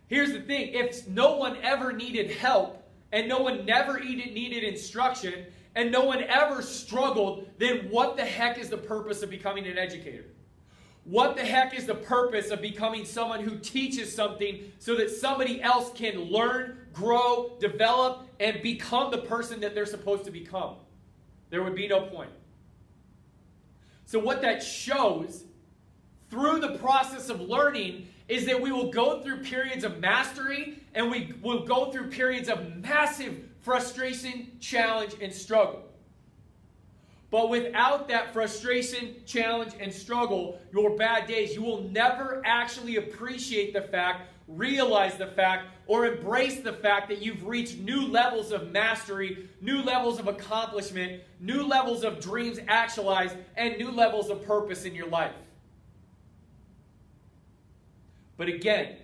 Here's 0.07 0.31
the 0.31 0.41
thing 0.41 0.73
if 0.73 1.07
no 1.07 1.35
one 1.35 1.57
ever 1.61 1.91
needed 1.91 2.31
help, 2.31 2.83
and 3.11 3.27
no 3.27 3.39
one 3.39 3.65
never 3.65 3.99
needed 3.99 4.63
instruction, 4.63 5.45
and 5.75 5.91
no 5.91 6.05
one 6.05 6.23
ever 6.23 6.61
struggled, 6.61 7.47
then 7.59 7.89
what 7.89 8.17
the 8.17 8.25
heck 8.25 8.57
is 8.57 8.69
the 8.69 8.77
purpose 8.77 9.21
of 9.21 9.29
becoming 9.29 9.67
an 9.67 9.77
educator? 9.77 10.25
What 11.03 11.37
the 11.37 11.45
heck 11.45 11.77
is 11.77 11.85
the 11.85 11.95
purpose 11.95 12.49
of 12.49 12.61
becoming 12.61 13.05
someone 13.05 13.41
who 13.41 13.59
teaches 13.59 14.13
something 14.13 14.71
so 14.79 14.95
that 14.95 15.09
somebody 15.09 15.61
else 15.61 15.91
can 15.93 16.19
learn, 16.19 16.79
grow, 16.93 17.55
develop, 17.59 18.27
and 18.39 18.61
become 18.61 19.11
the 19.11 19.19
person 19.19 19.61
that 19.61 19.75
they're 19.75 19.85
supposed 19.85 20.25
to 20.25 20.31
become? 20.31 20.75
There 21.49 21.63
would 21.63 21.75
be 21.75 21.87
no 21.87 22.01
point. 22.01 22.31
So, 24.05 24.19
what 24.19 24.41
that 24.41 24.63
shows 24.63 25.43
through 26.29 26.59
the 26.59 26.77
process 26.77 27.29
of 27.29 27.41
learning 27.41 28.07
is 28.27 28.45
that 28.45 28.61
we 28.61 28.71
will 28.71 28.91
go 28.91 29.21
through 29.21 29.43
periods 29.43 29.83
of 29.83 29.99
mastery 29.99 30.83
and 30.93 31.09
we 31.09 31.33
will 31.41 31.65
go 31.65 31.91
through 31.91 32.09
periods 32.09 32.49
of 32.49 32.77
massive 32.77 33.37
frustration, 33.59 34.51
challenge, 34.59 35.15
and 35.21 35.33
struggle. 35.33 35.86
But 37.37 37.51
without 37.51 38.07
that 38.07 38.33
frustration, 38.33 39.17
challenge, 39.27 39.73
and 39.79 39.93
struggle, 39.93 40.59
your 40.73 40.97
bad 40.97 41.27
days, 41.27 41.53
you 41.53 41.61
will 41.61 41.83
never 41.83 42.41
actually 42.43 42.95
appreciate 42.95 43.73
the 43.73 43.81
fact, 43.83 44.31
realize 44.47 45.19
the 45.19 45.27
fact, 45.27 45.67
or 45.85 46.07
embrace 46.07 46.61
the 46.61 46.73
fact 46.73 47.09
that 47.09 47.21
you've 47.21 47.45
reached 47.45 47.77
new 47.77 48.07
levels 48.07 48.51
of 48.51 48.71
mastery, 48.71 49.49
new 49.61 49.83
levels 49.83 50.17
of 50.17 50.27
accomplishment, 50.27 51.21
new 51.39 51.61
levels 51.61 52.03
of 52.03 52.19
dreams 52.19 52.57
actualized, 52.67 53.37
and 53.55 53.77
new 53.77 53.91
levels 53.91 54.31
of 54.31 54.43
purpose 54.43 54.85
in 54.85 54.95
your 54.95 55.07
life. 55.07 55.35
But 58.35 58.47
again, 58.47 58.95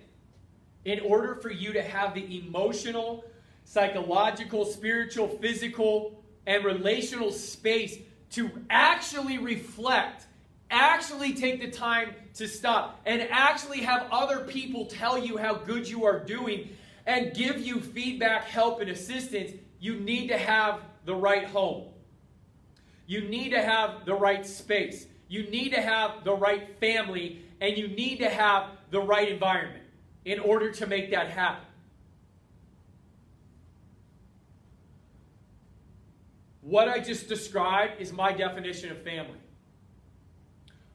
in 0.84 0.98
order 0.98 1.36
for 1.36 1.52
you 1.52 1.72
to 1.72 1.82
have 1.82 2.14
the 2.14 2.36
emotional, 2.36 3.26
psychological, 3.64 4.64
spiritual, 4.64 5.28
physical, 5.28 6.20
and 6.48 6.64
relational 6.64 7.30
space 7.30 7.98
to 8.34 8.50
actually 8.68 9.38
reflect, 9.38 10.26
actually 10.70 11.34
take 11.34 11.60
the 11.60 11.70
time 11.70 12.14
to 12.34 12.48
stop, 12.48 13.00
and 13.06 13.22
actually 13.30 13.80
have 13.80 14.08
other 14.10 14.40
people 14.40 14.86
tell 14.86 15.16
you 15.16 15.36
how 15.36 15.54
good 15.54 15.88
you 15.88 16.04
are 16.04 16.18
doing 16.18 16.68
and 17.06 17.34
give 17.34 17.60
you 17.60 17.80
feedback, 17.80 18.44
help, 18.44 18.80
and 18.80 18.90
assistance, 18.90 19.52
you 19.78 20.00
need 20.00 20.28
to 20.28 20.38
have 20.38 20.80
the 21.04 21.14
right 21.14 21.46
home. 21.46 21.84
You 23.06 23.28
need 23.28 23.50
to 23.50 23.62
have 23.62 24.04
the 24.04 24.14
right 24.14 24.44
space. 24.46 25.06
You 25.28 25.44
need 25.50 25.70
to 25.70 25.80
have 25.80 26.24
the 26.24 26.34
right 26.34 26.78
family, 26.80 27.42
and 27.60 27.76
you 27.76 27.88
need 27.88 28.18
to 28.18 28.28
have 28.28 28.70
the 28.90 29.00
right 29.00 29.28
environment 29.28 29.84
in 30.24 30.40
order 30.40 30.72
to 30.72 30.86
make 30.86 31.10
that 31.10 31.28
happen. 31.28 31.66
What 36.64 36.88
I 36.88 36.98
just 36.98 37.28
described 37.28 38.00
is 38.00 38.10
my 38.10 38.32
definition 38.32 38.90
of 38.90 39.02
family. 39.02 39.38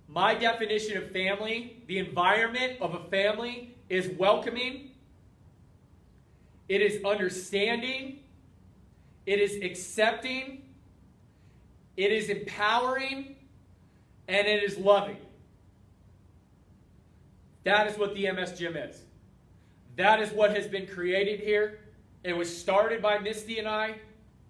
My 0.08 0.34
definition 0.34 0.98
of 0.98 1.12
family, 1.12 1.84
the 1.86 2.00
environment 2.00 2.82
of 2.82 2.96
a 2.96 3.04
family, 3.10 3.76
is 3.88 4.10
welcoming, 4.18 4.92
it 6.68 6.82
is 6.82 7.06
understanding, 7.06 8.20
it 9.28 9.40
is 9.40 9.64
accepting, 9.64 10.64
it 11.96 12.12
is 12.12 12.30
empowering, 12.30 13.36
and 14.28 14.48
it 14.48 14.64
is 14.64 14.76
loving. 14.80 15.18
That 17.64 17.86
is 17.86 17.96
what 17.96 18.16
the 18.16 18.32
MS 18.32 18.58
Gym 18.58 18.76
is. 18.76 19.04
That 19.98 20.20
is 20.20 20.32
what 20.32 20.56
has 20.56 20.66
been 20.66 20.88
created 20.88 21.42
here. 21.42 21.82
It 22.24 22.36
was 22.36 22.56
started 22.56 23.04
by 23.04 23.20
Misty 23.20 23.60
and 23.60 23.68
I. 23.68 23.96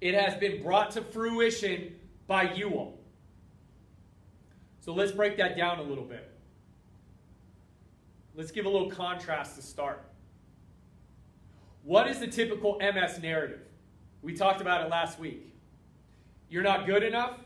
It 0.01 0.15
has 0.15 0.35
been 0.35 0.63
brought 0.63 0.91
to 0.91 1.01
fruition 1.01 1.95
by 2.27 2.53
you 2.53 2.71
all. 2.71 2.99
So 4.79 4.93
let's 4.93 5.11
break 5.11 5.37
that 5.37 5.57
down 5.57 5.79
a 5.79 5.83
little 5.83 6.05
bit. 6.05 6.29
Let's 8.35 8.51
give 8.51 8.65
a 8.65 8.69
little 8.69 8.89
contrast 8.89 9.55
to 9.57 9.61
start. 9.61 10.05
What 11.83 12.07
is 12.07 12.19
the 12.19 12.27
typical 12.27 12.79
MS 12.79 13.19
narrative? 13.21 13.61
We 14.21 14.33
talked 14.33 14.61
about 14.61 14.85
it 14.85 14.89
last 14.89 15.19
week. 15.19 15.53
You're 16.49 16.63
not 16.63 16.85
good 16.85 17.03
enough. 17.03 17.39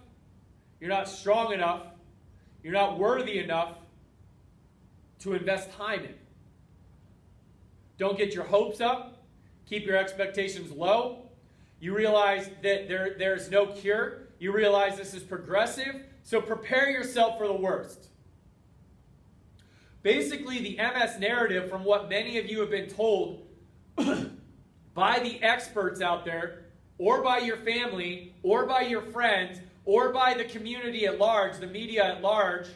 You're 0.79 0.89
not 0.89 1.07
strong 1.07 1.53
enough. 1.53 1.87
You're 2.63 2.73
not 2.73 2.99
worthy 2.99 3.39
enough 3.39 3.77
to 5.19 5.33
invest 5.33 5.71
time 5.71 6.03
in. 6.03 6.13
Don't 7.97 8.17
get 8.17 8.33
your 8.33 8.43
hopes 8.43 8.81
up. 8.81 9.23
Keep 9.65 9.85
your 9.85 9.97
expectations 9.97 10.71
low. 10.71 11.22
You 11.83 11.93
realize 11.93 12.49
that 12.61 12.87
there, 12.87 13.13
there's 13.19 13.51
no 13.51 13.65
cure. 13.65 14.29
You 14.39 14.53
realize 14.53 14.95
this 14.95 15.13
is 15.13 15.21
progressive. 15.21 16.05
So 16.23 16.39
prepare 16.39 16.89
yourself 16.89 17.37
for 17.37 17.45
the 17.45 17.53
worst. 17.53 18.07
Basically, 20.01 20.59
the 20.59 20.77
MS 20.77 21.19
narrative, 21.19 21.69
from 21.69 21.83
what 21.83 22.07
many 22.07 22.37
of 22.37 22.45
you 22.45 22.61
have 22.61 22.69
been 22.69 22.87
told 22.87 23.45
by 23.97 25.19
the 25.19 25.43
experts 25.43 25.99
out 25.99 26.23
there, 26.23 26.67
or 26.99 27.21
by 27.21 27.39
your 27.39 27.57
family, 27.57 28.33
or 28.43 28.65
by 28.65 28.83
your 28.83 29.01
friends, 29.01 29.59
or 29.83 30.13
by 30.13 30.35
the 30.35 30.45
community 30.45 31.05
at 31.05 31.19
large, 31.19 31.57
the 31.57 31.67
media 31.67 32.15
at 32.15 32.21
large, 32.21 32.67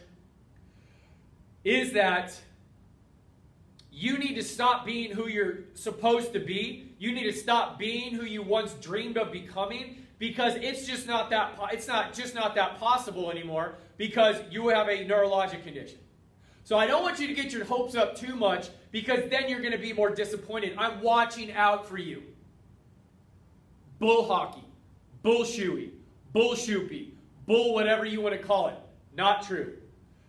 is 1.64 1.94
that 1.94 2.38
you 3.90 4.18
need 4.18 4.36
to 4.36 4.44
stop 4.44 4.86
being 4.86 5.12
who 5.12 5.30
you're 5.30 5.60
supposed 5.76 6.34
to 6.34 6.42
be. 6.42 6.87
You 7.00 7.14
need 7.14 7.24
to 7.24 7.34
stop 7.34 7.78
being 7.78 8.14
who 8.14 8.26
you 8.26 8.42
once 8.42 8.74
dreamed 8.74 9.18
of 9.18 9.32
becoming 9.32 10.06
because 10.20 10.56
it's 10.56 10.88
just 10.88 11.08
not 11.08 11.30
that 11.30 11.60
it's 11.72 11.88
not 11.88 12.14
just 12.14 12.34
not 12.34 12.56
that 12.56 12.80
possible 12.80 13.30
anymore 13.32 13.76
because 13.98 14.38
you 14.50 14.70
have 14.70 14.88
a 14.88 15.06
neurologic 15.06 15.64
condition. 15.64 16.00
So 16.64 16.78
I 16.78 16.88
don't 16.88 17.04
want 17.04 17.20
you 17.20 17.28
to 17.28 17.34
get 17.34 17.54
your 17.54 17.66
hopes 17.66 17.96
up 17.96 18.16
too 18.16 18.36
much 18.36 18.70
because 18.92 19.30
then 19.30 19.48
you're 19.48 19.62
going 19.62 19.72
to 19.72 19.78
be 19.78 19.94
more 19.94 20.10
disappointed. 20.10 20.74
I'm 20.78 21.02
watching 21.02 21.54
out 21.54 21.88
for 21.88 21.98
you. 21.98 22.24
bull 24.00 24.28
hockey, 24.28 24.64
bull 25.24 25.44
shoey, 25.44 25.92
bull 26.34 26.56
shoopy, 26.56 27.12
bull 27.46 27.74
whatever 27.74 28.06
you 28.06 28.22
want 28.22 28.36
to 28.36 28.42
call 28.42 28.68
it. 28.68 28.76
Not 29.16 29.44
true. 29.44 29.78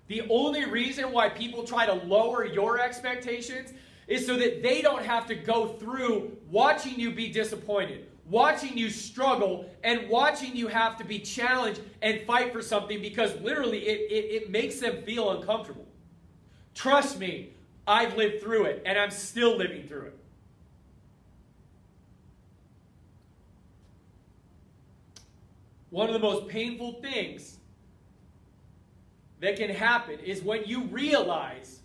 The 0.06 0.22
only 0.30 0.64
reason 0.64 1.12
why 1.12 1.28
people 1.28 1.64
try 1.64 1.86
to 1.86 1.92
lower 1.92 2.44
your 2.44 2.80
expectations 2.80 3.72
is 4.08 4.26
so 4.26 4.36
that 4.38 4.62
they 4.62 4.82
don't 4.82 5.04
have 5.04 5.26
to 5.26 5.34
go 5.34 5.68
through 5.74 6.36
watching 6.50 6.98
you 6.98 7.12
be 7.12 7.28
disappointed, 7.30 8.06
watching 8.28 8.76
you 8.76 8.88
struggle, 8.88 9.70
and 9.84 10.08
watching 10.08 10.56
you 10.56 10.66
have 10.66 10.96
to 10.96 11.04
be 11.04 11.18
challenged 11.18 11.80
and 12.00 12.22
fight 12.22 12.52
for 12.52 12.62
something 12.62 13.00
because 13.02 13.38
literally 13.42 13.86
it, 13.86 14.10
it, 14.10 14.42
it 14.42 14.50
makes 14.50 14.80
them 14.80 15.02
feel 15.02 15.30
uncomfortable. 15.30 15.86
Trust 16.74 17.18
me, 17.18 17.50
I've 17.86 18.16
lived 18.16 18.42
through 18.42 18.64
it 18.64 18.82
and 18.86 18.98
I'm 18.98 19.10
still 19.10 19.56
living 19.56 19.86
through 19.86 20.06
it. 20.06 20.18
One 25.90 26.08
of 26.08 26.12
the 26.12 26.18
most 26.18 26.48
painful 26.48 27.00
things 27.02 27.58
that 29.40 29.56
can 29.56 29.70
happen 29.70 30.18
is 30.20 30.42
when 30.42 30.64
you 30.64 30.84
realize 30.84 31.77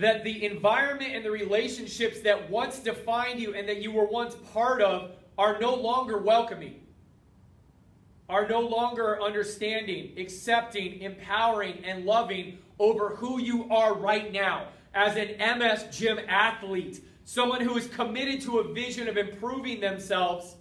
that 0.00 0.24
the 0.24 0.44
environment 0.46 1.14
and 1.14 1.24
the 1.24 1.30
relationships 1.30 2.20
that 2.20 2.50
once 2.50 2.78
defined 2.78 3.38
you 3.38 3.54
and 3.54 3.68
that 3.68 3.82
you 3.82 3.92
were 3.92 4.06
once 4.06 4.34
part 4.52 4.80
of 4.80 5.12
are 5.36 5.58
no 5.60 5.74
longer 5.74 6.18
welcoming, 6.18 6.80
are 8.28 8.48
no 8.48 8.60
longer 8.60 9.20
understanding, 9.22 10.12
accepting, 10.18 11.00
empowering, 11.00 11.84
and 11.84 12.06
loving 12.06 12.58
over 12.78 13.10
who 13.16 13.40
you 13.40 13.68
are 13.70 13.94
right 13.94 14.32
now 14.32 14.68
as 14.94 15.16
an 15.16 15.38
MS 15.38 15.84
gym 15.90 16.18
athlete, 16.28 17.04
someone 17.24 17.60
who 17.60 17.76
is 17.76 17.86
committed 17.88 18.40
to 18.40 18.58
a 18.58 18.72
vision 18.72 19.06
of 19.06 19.18
improving 19.18 19.80
themselves, 19.80 20.56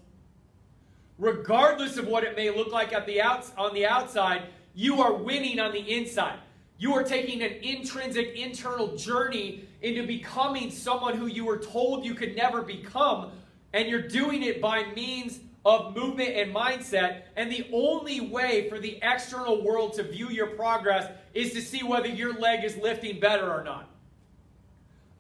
regardless 1.18 1.98
of 1.98 2.08
what 2.08 2.26
it 2.26 2.36
may 2.36 2.50
look 2.50 2.72
like 2.74 2.92
at 2.92 3.06
the 3.06 3.22
outs- 3.22 3.54
on 3.58 3.74
the 3.74 3.86
outside, 3.86 4.44
you 4.76 5.02
are 5.02 5.14
winning 5.14 5.60
on 5.60 5.72
the 5.72 5.80
inside. 5.80 6.40
You 6.80 6.94
are 6.94 7.04
taking 7.04 7.44
an 7.44 7.52
intrinsic 7.62 8.36
internal 8.38 8.96
journey 8.96 9.68
into 9.82 10.08
becoming 10.08 10.72
someone 10.72 11.18
who 11.18 11.28
you 11.28 11.44
were 11.44 11.58
told 11.58 12.06
you 12.06 12.16
could 12.16 12.38
never 12.38 12.62
become, 12.62 13.32
and 13.74 13.90
you're 13.90 14.08
doing 14.08 14.44
it 14.44 14.62
by 14.62 14.86
means 14.94 15.40
of 15.66 15.94
movement 15.94 16.30
and 16.38 16.56
mindset. 16.56 17.24
And 17.36 17.52
the 17.52 17.68
only 17.74 18.22
way 18.22 18.70
for 18.70 18.80
the 18.80 18.98
external 19.02 19.62
world 19.62 19.94
to 19.96 20.04
view 20.04 20.30
your 20.30 20.48
progress 20.48 21.12
is 21.34 21.52
to 21.52 21.62
see 21.62 21.84
whether 21.84 22.08
your 22.08 22.40
leg 22.40 22.64
is 22.64 22.78
lifting 22.78 23.20
better 23.20 23.52
or 23.52 23.62
not. 23.62 23.90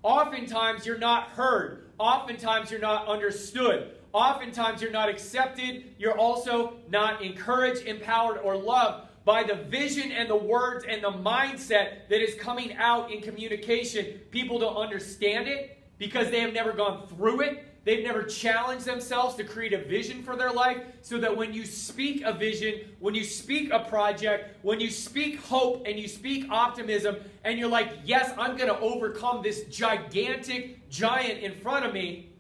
Oftentimes, 0.02 0.86
you're 0.86 0.98
not 0.98 1.28
heard. 1.28 1.90
Oftentimes, 1.98 2.72
you're 2.72 2.80
not 2.80 3.06
understood. 3.10 3.92
Oftentimes, 4.14 4.82
you're 4.82 4.92
not 4.92 5.10
accepted. 5.10 5.94
You're 5.98 6.18
also 6.18 6.76
not 6.90 7.22
encouraged, 7.22 7.86
empowered, 7.86 8.38
or 8.38 8.56
loved 8.56 9.09
by 9.30 9.44
the 9.44 9.54
vision 9.54 10.12
and 10.12 10.28
the 10.28 10.36
words 10.36 10.84
and 10.90 11.04
the 11.04 11.12
mindset 11.12 12.10
that 12.10 12.20
is 12.20 12.34
coming 12.34 12.74
out 12.78 13.12
in 13.12 13.22
communication. 13.22 14.20
People 14.32 14.58
don't 14.58 14.76
understand 14.76 15.48
it 15.48 15.78
because 16.00 16.32
they 16.32 16.40
have 16.40 16.52
never 16.52 16.74
gone 16.74 17.06
through 17.10 17.42
it. 17.42 17.64
They've 17.86 18.04
never 18.04 18.24
challenged 18.24 18.86
themselves 18.86 19.36
to 19.36 19.44
create 19.44 19.72
a 19.72 19.84
vision 19.84 20.24
for 20.24 20.36
their 20.36 20.52
life 20.52 20.82
so 21.04 21.20
that 21.20 21.38
when 21.38 21.54
you 21.54 21.64
speak 21.64 22.24
a 22.24 22.34
vision, 22.34 22.80
when 23.00 23.14
you 23.14 23.24
speak 23.24 23.72
a 23.72 23.82
project, 23.82 24.58
when 24.64 24.80
you 24.80 24.90
speak 24.90 25.40
hope 25.42 25.86
and 25.86 26.00
you 26.00 26.08
speak 26.08 26.50
optimism, 26.50 27.18
and 27.44 27.60
you're 27.60 27.70
like, 27.70 28.00
yes, 28.06 28.34
I'm 28.36 28.58
going 28.58 28.70
to 28.70 28.80
overcome 28.80 29.44
this 29.44 29.66
gigantic 29.66 30.90
giant 30.90 31.44
in 31.44 31.54
front 31.54 31.86
of 31.86 31.94
me, 31.94 32.32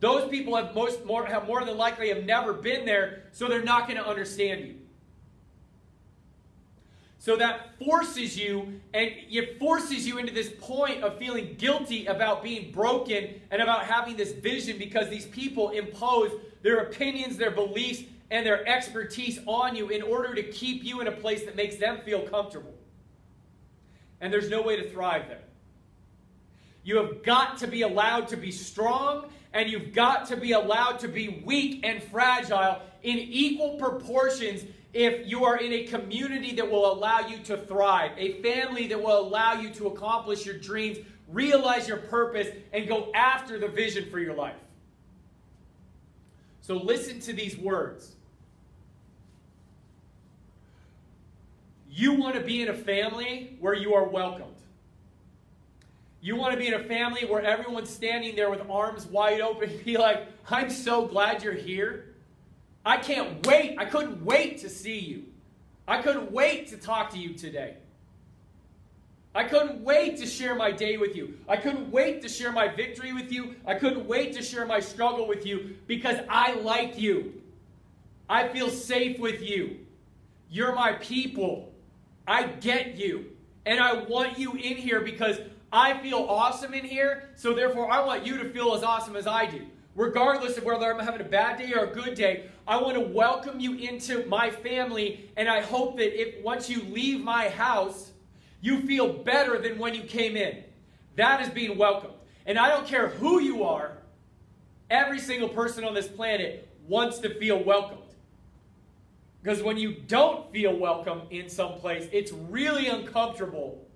those 0.00 0.28
people 0.28 0.56
have 0.56 0.74
most 0.74 1.04
more 1.04 1.24
have 1.24 1.46
more 1.46 1.64
than 1.64 1.76
likely 1.76 2.08
have 2.08 2.24
never 2.24 2.52
been 2.52 2.84
there, 2.84 3.26
so 3.30 3.46
they're 3.46 3.62
not 3.62 3.86
going 3.86 4.02
to 4.02 4.08
understand 4.08 4.64
you. 4.64 4.79
So 7.20 7.36
that 7.36 7.78
forces 7.78 8.38
you, 8.38 8.80
and 8.94 9.10
it 9.30 9.58
forces 9.58 10.06
you 10.06 10.16
into 10.16 10.32
this 10.32 10.50
point 10.58 11.04
of 11.04 11.18
feeling 11.18 11.54
guilty 11.58 12.06
about 12.06 12.42
being 12.42 12.72
broken 12.72 13.34
and 13.50 13.60
about 13.60 13.84
having 13.84 14.16
this 14.16 14.32
vision 14.32 14.78
because 14.78 15.10
these 15.10 15.26
people 15.26 15.68
impose 15.68 16.32
their 16.62 16.78
opinions, 16.78 17.36
their 17.36 17.50
beliefs, 17.50 18.04
and 18.30 18.46
their 18.46 18.66
expertise 18.66 19.38
on 19.44 19.76
you 19.76 19.90
in 19.90 20.00
order 20.00 20.34
to 20.34 20.42
keep 20.44 20.82
you 20.82 21.02
in 21.02 21.08
a 21.08 21.12
place 21.12 21.44
that 21.44 21.56
makes 21.56 21.76
them 21.76 21.98
feel 22.06 22.22
comfortable. 22.22 22.72
And 24.22 24.32
there's 24.32 24.48
no 24.48 24.62
way 24.62 24.76
to 24.76 24.88
thrive 24.88 25.28
there. 25.28 25.42
You 26.84 26.96
have 26.96 27.22
got 27.22 27.58
to 27.58 27.66
be 27.66 27.82
allowed 27.82 28.28
to 28.28 28.38
be 28.38 28.50
strong, 28.50 29.26
and 29.52 29.68
you've 29.68 29.92
got 29.92 30.26
to 30.28 30.38
be 30.38 30.52
allowed 30.52 30.98
to 31.00 31.08
be 31.08 31.42
weak 31.44 31.84
and 31.84 32.02
fragile 32.02 32.80
in 33.02 33.18
equal 33.18 33.76
proportions 33.76 34.64
if 34.92 35.28
you 35.28 35.44
are 35.44 35.58
in 35.58 35.72
a 35.72 35.84
community 35.84 36.54
that 36.56 36.68
will 36.68 36.92
allow 36.92 37.20
you 37.20 37.38
to 37.44 37.56
thrive, 37.56 38.10
a 38.16 38.40
family 38.42 38.88
that 38.88 39.00
will 39.00 39.20
allow 39.20 39.54
you 39.54 39.70
to 39.70 39.86
accomplish 39.86 40.44
your 40.44 40.58
dreams, 40.58 40.98
realize 41.28 41.86
your 41.86 41.98
purpose, 41.98 42.48
and 42.72 42.88
go 42.88 43.10
after 43.14 43.58
the 43.58 43.68
vision 43.68 44.10
for 44.10 44.18
your 44.18 44.34
life. 44.34 44.56
So 46.60 46.76
listen 46.76 47.20
to 47.20 47.32
these 47.32 47.56
words. 47.56 48.16
You 51.88 52.14
want 52.14 52.34
to 52.36 52.40
be 52.40 52.62
in 52.62 52.68
a 52.68 52.74
family 52.74 53.56
where 53.60 53.74
you 53.74 53.94
are 53.94 54.04
welcomed. 54.04 54.54
You 56.20 56.36
want 56.36 56.52
to 56.52 56.58
be 56.58 56.66
in 56.66 56.74
a 56.74 56.84
family 56.84 57.24
where 57.24 57.42
everyone's 57.42 57.90
standing 57.90 58.36
there 58.36 58.50
with 58.50 58.68
arms 58.68 59.06
wide 59.06 59.40
open, 59.40 59.70
be 59.84 59.96
like, 59.96 60.26
I'm 60.50 60.70
so 60.70 61.06
glad 61.06 61.42
you're 61.42 61.52
here. 61.52 62.09
I 62.84 62.96
can't 62.96 63.44
wait. 63.46 63.76
I 63.78 63.84
couldn't 63.84 64.24
wait 64.24 64.58
to 64.58 64.68
see 64.68 64.98
you. 64.98 65.24
I 65.86 66.00
couldn't 66.02 66.32
wait 66.32 66.68
to 66.68 66.76
talk 66.76 67.10
to 67.10 67.18
you 67.18 67.34
today. 67.34 67.76
I 69.34 69.44
couldn't 69.44 69.82
wait 69.82 70.16
to 70.18 70.26
share 70.26 70.54
my 70.54 70.72
day 70.72 70.96
with 70.96 71.14
you. 71.14 71.38
I 71.48 71.56
couldn't 71.56 71.90
wait 71.90 72.22
to 72.22 72.28
share 72.28 72.50
my 72.50 72.68
victory 72.68 73.12
with 73.12 73.30
you. 73.30 73.54
I 73.64 73.74
couldn't 73.74 74.06
wait 74.06 74.32
to 74.34 74.42
share 74.42 74.66
my 74.66 74.80
struggle 74.80 75.28
with 75.28 75.46
you 75.46 75.76
because 75.86 76.18
I 76.28 76.54
like 76.54 76.98
you. 76.98 77.40
I 78.28 78.48
feel 78.48 78.70
safe 78.70 79.20
with 79.20 79.42
you. 79.42 79.78
You're 80.50 80.74
my 80.74 80.94
people. 80.94 81.72
I 82.26 82.44
get 82.44 82.96
you. 82.96 83.26
And 83.66 83.78
I 83.78 84.02
want 84.04 84.38
you 84.38 84.52
in 84.52 84.76
here 84.76 85.00
because 85.00 85.38
I 85.72 85.98
feel 85.98 86.18
awesome 86.28 86.74
in 86.74 86.84
here. 86.84 87.30
So 87.36 87.54
therefore, 87.54 87.90
I 87.90 88.04
want 88.04 88.26
you 88.26 88.38
to 88.38 88.50
feel 88.50 88.74
as 88.74 88.82
awesome 88.82 89.14
as 89.14 89.26
I 89.26 89.46
do 89.46 89.66
regardless 89.94 90.56
of 90.56 90.64
whether 90.64 90.92
I'm 90.92 91.04
having 91.04 91.20
a 91.20 91.28
bad 91.28 91.58
day 91.58 91.72
or 91.72 91.84
a 91.84 91.92
good 91.92 92.14
day, 92.14 92.46
I 92.66 92.80
want 92.80 92.94
to 92.94 93.00
welcome 93.00 93.60
you 93.60 93.74
into 93.74 94.24
my 94.26 94.50
family. 94.50 95.30
And 95.36 95.48
I 95.48 95.60
hope 95.60 95.96
that 95.98 96.20
if 96.20 96.42
once 96.44 96.68
you 96.68 96.82
leave 96.82 97.20
my 97.20 97.48
house, 97.48 98.12
you 98.60 98.80
feel 98.82 99.12
better 99.12 99.58
than 99.58 99.78
when 99.78 99.94
you 99.94 100.02
came 100.02 100.36
in. 100.36 100.62
That 101.16 101.40
is 101.40 101.48
being 101.48 101.76
welcomed. 101.76 102.14
And 102.46 102.58
I 102.58 102.68
don't 102.68 102.86
care 102.86 103.08
who 103.08 103.40
you 103.40 103.64
are, 103.64 103.98
every 104.88 105.18
single 105.18 105.48
person 105.48 105.84
on 105.84 105.94
this 105.94 106.08
planet 106.08 106.68
wants 106.88 107.18
to 107.20 107.34
feel 107.34 107.62
welcomed. 107.62 107.98
Because 109.42 109.62
when 109.62 109.78
you 109.78 109.94
don't 110.06 110.50
feel 110.52 110.76
welcome 110.76 111.22
in 111.30 111.48
some 111.48 111.74
place, 111.74 112.08
it's 112.12 112.32
really 112.32 112.88
uncomfortable. 112.88 113.86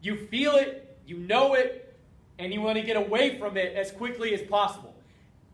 You 0.00 0.16
feel 0.16 0.54
it, 0.56 0.98
you 1.06 1.18
know 1.18 1.54
it, 1.54 1.94
and 2.38 2.52
you 2.52 2.60
want 2.60 2.78
to 2.78 2.82
get 2.82 2.96
away 2.96 3.38
from 3.38 3.56
it 3.56 3.74
as 3.74 3.90
quickly 3.92 4.34
as 4.34 4.42
possible. 4.42 4.91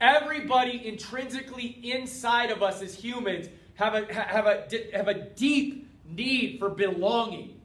Everybody 0.01 0.87
intrinsically 0.87 1.79
inside 1.83 2.51
of 2.51 2.63
us 2.63 2.83
as 2.83 2.95
humans 2.95 3.49
have 3.75 3.95
a, 3.95 4.13
have 4.13 4.47
a, 4.47 4.67
have 4.95 5.09
a 5.09 5.15
deep 5.15 5.89
need 6.09 6.59
for 6.59 6.69
belonging. 6.69 7.61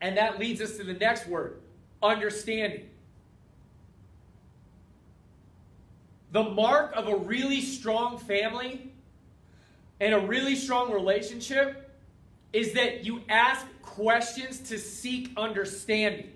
And 0.00 0.16
that 0.16 0.38
leads 0.38 0.60
us 0.60 0.76
to 0.76 0.84
the 0.84 0.94
next 0.94 1.26
word 1.26 1.60
understanding. 2.02 2.88
The 6.30 6.42
mark 6.42 6.92
of 6.94 7.08
a 7.08 7.16
really 7.16 7.60
strong 7.60 8.18
family 8.18 8.92
and 9.98 10.14
a 10.14 10.20
really 10.20 10.54
strong 10.54 10.92
relationship 10.92 11.96
is 12.52 12.74
that 12.74 13.04
you 13.04 13.22
ask 13.28 13.66
questions 13.82 14.58
to 14.68 14.78
seek 14.78 15.32
understanding. 15.36 16.30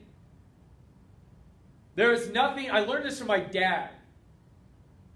There 1.95 2.13
is 2.13 2.31
nothing, 2.31 2.71
I 2.71 2.81
learned 2.81 3.05
this 3.05 3.19
from 3.19 3.29
my 3.29 3.41
dad. 3.41 3.91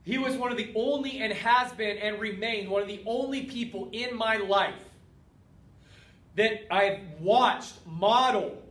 He 0.03 0.19
was 0.19 0.37
one 0.37 0.53
of 0.53 0.57
the 0.57 0.73
only, 0.77 1.19
and 1.19 1.33
has 1.33 1.73
been 1.73 1.99
and 1.99 2.21
remained 2.21 2.71
one 2.71 2.83
of 2.83 2.89
the 2.89 3.03
only 3.07 3.43
people 3.43 3.89
in 3.93 4.17
my 4.17 4.37
life 4.37 4.75
that 6.37 6.73
I've 6.73 7.01
watched 7.19 7.75
model 7.87 8.63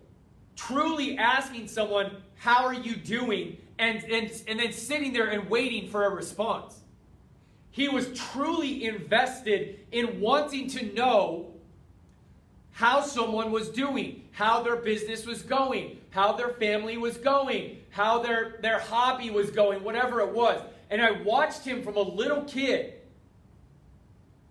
truly 0.56 1.18
asking 1.18 1.68
someone, 1.68 2.12
How 2.36 2.66
are 2.66 2.74
you 2.74 2.96
doing? 2.96 3.58
And, 3.78 4.02
and, 4.06 4.32
and 4.48 4.60
then 4.60 4.72
sitting 4.72 5.12
there 5.12 5.28
and 5.28 5.50
waiting 5.50 5.90
for 5.90 6.06
a 6.06 6.10
response. 6.10 6.80
He 7.72 7.90
was 7.90 8.18
truly 8.18 8.86
invested 8.86 9.80
in 9.92 10.22
wanting 10.22 10.70
to 10.70 10.94
know 10.94 11.56
how 12.72 13.02
someone 13.02 13.52
was 13.52 13.68
doing, 13.70 14.24
how 14.32 14.64
their 14.64 14.78
business 14.78 15.26
was 15.26 15.42
going, 15.42 15.98
how 16.12 16.34
their 16.34 16.52
family 16.52 16.98
was 16.98 17.18
going, 17.18 17.80
how 17.96 18.22
their, 18.22 18.58
their 18.62 18.78
hobby 18.78 19.30
was 19.30 19.52
going, 19.52 19.82
whatever 19.82 20.20
it 20.20 20.30
was. 20.34 20.62
And 20.90 21.02
I 21.02 21.12
watched 21.12 21.64
him 21.64 21.82
from 21.82 21.96
a 21.96 22.02
little 22.02 22.44
kid. 22.44 22.94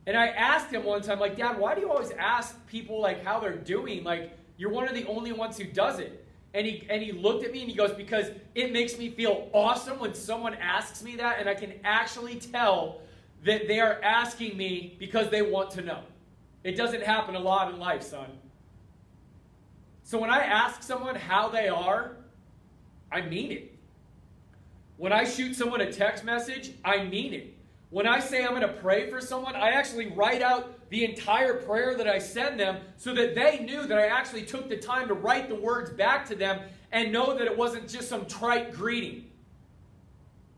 And 0.06 0.16
I 0.16 0.28
asked 0.28 0.70
him 0.70 0.82
one 0.82 1.02
time, 1.02 1.20
like, 1.20 1.36
Dad, 1.36 1.58
why 1.58 1.74
do 1.74 1.82
you 1.82 1.90
always 1.90 2.10
ask 2.12 2.66
people 2.66 3.02
like 3.02 3.22
how 3.22 3.40
they're 3.40 3.54
doing? 3.54 4.02
Like, 4.02 4.34
you're 4.56 4.70
one 4.70 4.88
of 4.88 4.94
the 4.94 5.06
only 5.06 5.32
ones 5.32 5.58
who 5.58 5.64
does 5.64 5.98
it. 5.98 6.24
And 6.54 6.66
he 6.66 6.86
and 6.88 7.02
he 7.02 7.12
looked 7.12 7.44
at 7.44 7.52
me 7.52 7.60
and 7.60 7.68
he 7.68 7.76
goes, 7.76 7.92
Because 7.92 8.30
it 8.54 8.72
makes 8.72 8.96
me 8.96 9.10
feel 9.10 9.50
awesome 9.52 9.98
when 9.98 10.14
someone 10.14 10.54
asks 10.54 11.02
me 11.02 11.16
that, 11.16 11.38
and 11.38 11.46
I 11.46 11.54
can 11.54 11.74
actually 11.84 12.36
tell 12.36 13.02
that 13.44 13.68
they 13.68 13.78
are 13.78 14.00
asking 14.02 14.56
me 14.56 14.96
because 14.98 15.28
they 15.28 15.42
want 15.42 15.70
to 15.72 15.82
know. 15.82 16.00
It 16.62 16.78
doesn't 16.78 17.02
happen 17.02 17.34
a 17.34 17.40
lot 17.40 17.70
in 17.74 17.78
life, 17.78 18.02
son. 18.02 18.30
So 20.02 20.18
when 20.18 20.30
I 20.30 20.38
ask 20.38 20.82
someone 20.82 21.14
how 21.14 21.50
they 21.50 21.68
are, 21.68 22.16
I 23.10 23.22
mean 23.22 23.52
it. 23.52 23.74
When 24.96 25.12
I 25.12 25.24
shoot 25.24 25.54
someone 25.54 25.80
a 25.80 25.92
text 25.92 26.24
message, 26.24 26.72
I 26.84 27.04
mean 27.04 27.34
it. 27.34 27.54
When 27.90 28.08
I 28.08 28.18
say 28.18 28.44
I'm 28.44 28.50
going 28.50 28.62
to 28.62 28.68
pray 28.68 29.08
for 29.08 29.20
someone, 29.20 29.54
I 29.54 29.70
actually 29.70 30.08
write 30.08 30.42
out 30.42 30.88
the 30.90 31.04
entire 31.04 31.54
prayer 31.54 31.96
that 31.96 32.08
I 32.08 32.18
send 32.18 32.58
them 32.58 32.78
so 32.96 33.14
that 33.14 33.34
they 33.34 33.60
knew 33.60 33.86
that 33.86 33.98
I 33.98 34.06
actually 34.06 34.42
took 34.42 34.68
the 34.68 34.76
time 34.76 35.08
to 35.08 35.14
write 35.14 35.48
the 35.48 35.54
words 35.54 35.90
back 35.90 36.26
to 36.26 36.34
them 36.34 36.60
and 36.92 37.12
know 37.12 37.36
that 37.36 37.46
it 37.46 37.56
wasn't 37.56 37.88
just 37.88 38.08
some 38.08 38.26
trite 38.26 38.72
greeting. 38.72 39.26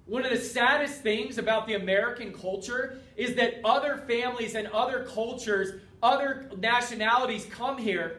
One 0.07 0.25
of 0.25 0.31
the 0.31 0.39
saddest 0.39 1.03
things 1.03 1.37
about 1.37 1.67
the 1.67 1.75
American 1.75 2.33
culture 2.33 3.01
is 3.17 3.35
that 3.35 3.61
other 3.65 4.05
families 4.07 4.55
and 4.55 4.69
other 4.69 5.05
cultures, 5.05 5.81
other 6.03 6.49
nationalities 6.57 7.47
come 7.51 7.77
here 7.77 8.19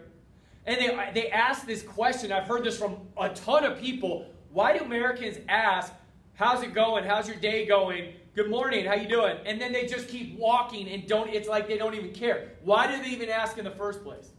and 0.68 0.78
they, 0.82 1.10
they 1.14 1.30
ask 1.30 1.66
this 1.66 1.82
question. 1.82 2.32
I've 2.32 2.46
heard 2.46 2.66
this 2.66 2.78
from 2.78 2.98
a 3.18 3.30
ton 3.30 3.64
of 3.64 3.80
people. 3.80 4.28
Why 4.52 4.78
do 4.78 4.84
Americans 4.84 5.38
ask, 5.48 5.94
how's 6.36 6.62
it 6.62 6.74
going? 6.74 7.06
How's 7.06 7.28
your 7.28 7.38
day 7.38 7.66
going? 7.66 8.14
Good 8.36 8.50
morning, 8.50 8.86
how 8.86 8.94
you 8.94 9.08
doing? 9.08 9.38
And 9.46 9.60
then 9.60 9.72
they 9.72 9.88
just 9.88 10.10
keep 10.10 10.38
walking 10.38 10.90
and 10.90 11.08
don't, 11.08 11.30
it's 11.30 11.48
like 11.48 11.68
they 11.68 11.78
don't 11.78 11.96
even 11.96 12.12
care. 12.12 12.50
Why 12.64 12.86
do 12.86 13.02
they 13.02 13.10
even 13.10 13.30
ask 13.30 13.58
in 13.58 13.64
the 13.64 13.72
first 13.72 14.04
place? 14.04 14.30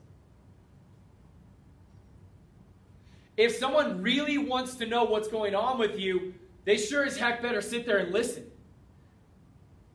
If 3.39 3.57
someone 3.57 4.03
really 4.03 4.37
wants 4.37 4.75
to 4.77 4.87
know 4.87 5.05
what's 5.05 5.29
going 5.29 5.55
on 5.55 5.79
with 5.79 5.99
you, 5.99 6.35
they 6.65 6.77
sure 6.77 7.05
as 7.05 7.17
heck 7.17 7.41
better 7.41 7.63
sit 7.63 7.87
there 7.87 7.99
and 7.99 8.13
listen. 8.13 8.45